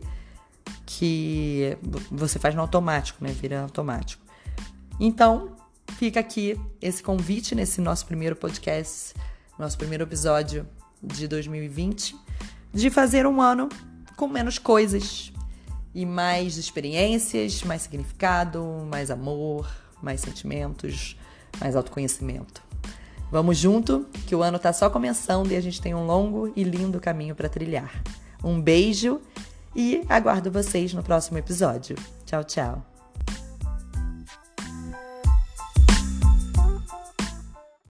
que 0.86 1.78
você 2.12 2.40
faz 2.40 2.56
no 2.56 2.62
automático, 2.62 3.24
né? 3.24 3.32
Vira 3.32 3.62
automático. 3.62 4.24
Então, 5.00 5.56
fica 5.98 6.20
aqui 6.20 6.60
esse 6.82 7.02
convite 7.02 7.56
nesse 7.56 7.82
nosso 7.82 8.06
primeiro 8.06 8.36
podcast, 8.36 9.14
nosso 9.58 9.78
primeiro 9.78 10.04
episódio 10.04 10.68
de 11.02 11.28
2020, 11.28 12.16
de 12.74 12.90
fazer 12.90 13.26
um 13.26 13.42
ano 13.42 13.70
com 14.16 14.28
menos 14.28 14.58
coisas 14.58 15.32
e 15.94 16.06
mais 16.06 16.58
experiências, 16.58 17.64
mais 17.64 17.84
significado, 17.84 18.64
mais 18.90 19.12
amor, 19.12 19.70
mais 20.02 20.22
sentimentos, 20.22 21.18
mais 21.60 21.76
autoconhecimento. 21.76 22.62
Vamos 23.32 23.58
junto, 23.58 24.06
que 24.28 24.36
o 24.36 24.44
ano 24.44 24.58
está 24.58 24.72
só 24.72 24.90
começando 24.90 25.52
e 25.52 25.56
a 25.56 25.62
gente 25.62 25.82
tem 25.82 25.96
um 25.96 26.06
longo 26.06 26.52
e 26.56 26.64
lindo 26.64 27.00
caminho 27.00 27.36
para 27.36 27.50
trilhar. 27.50 28.04
Um 28.44 28.62
beijo 28.62 29.20
e 29.76 30.04
aguardo 30.10 30.52
vocês 30.52 30.94
no 30.94 31.04
próximo 31.04 31.38
episódio. 31.38 31.96
Tchau, 32.26 32.44
tchau. 32.44 32.93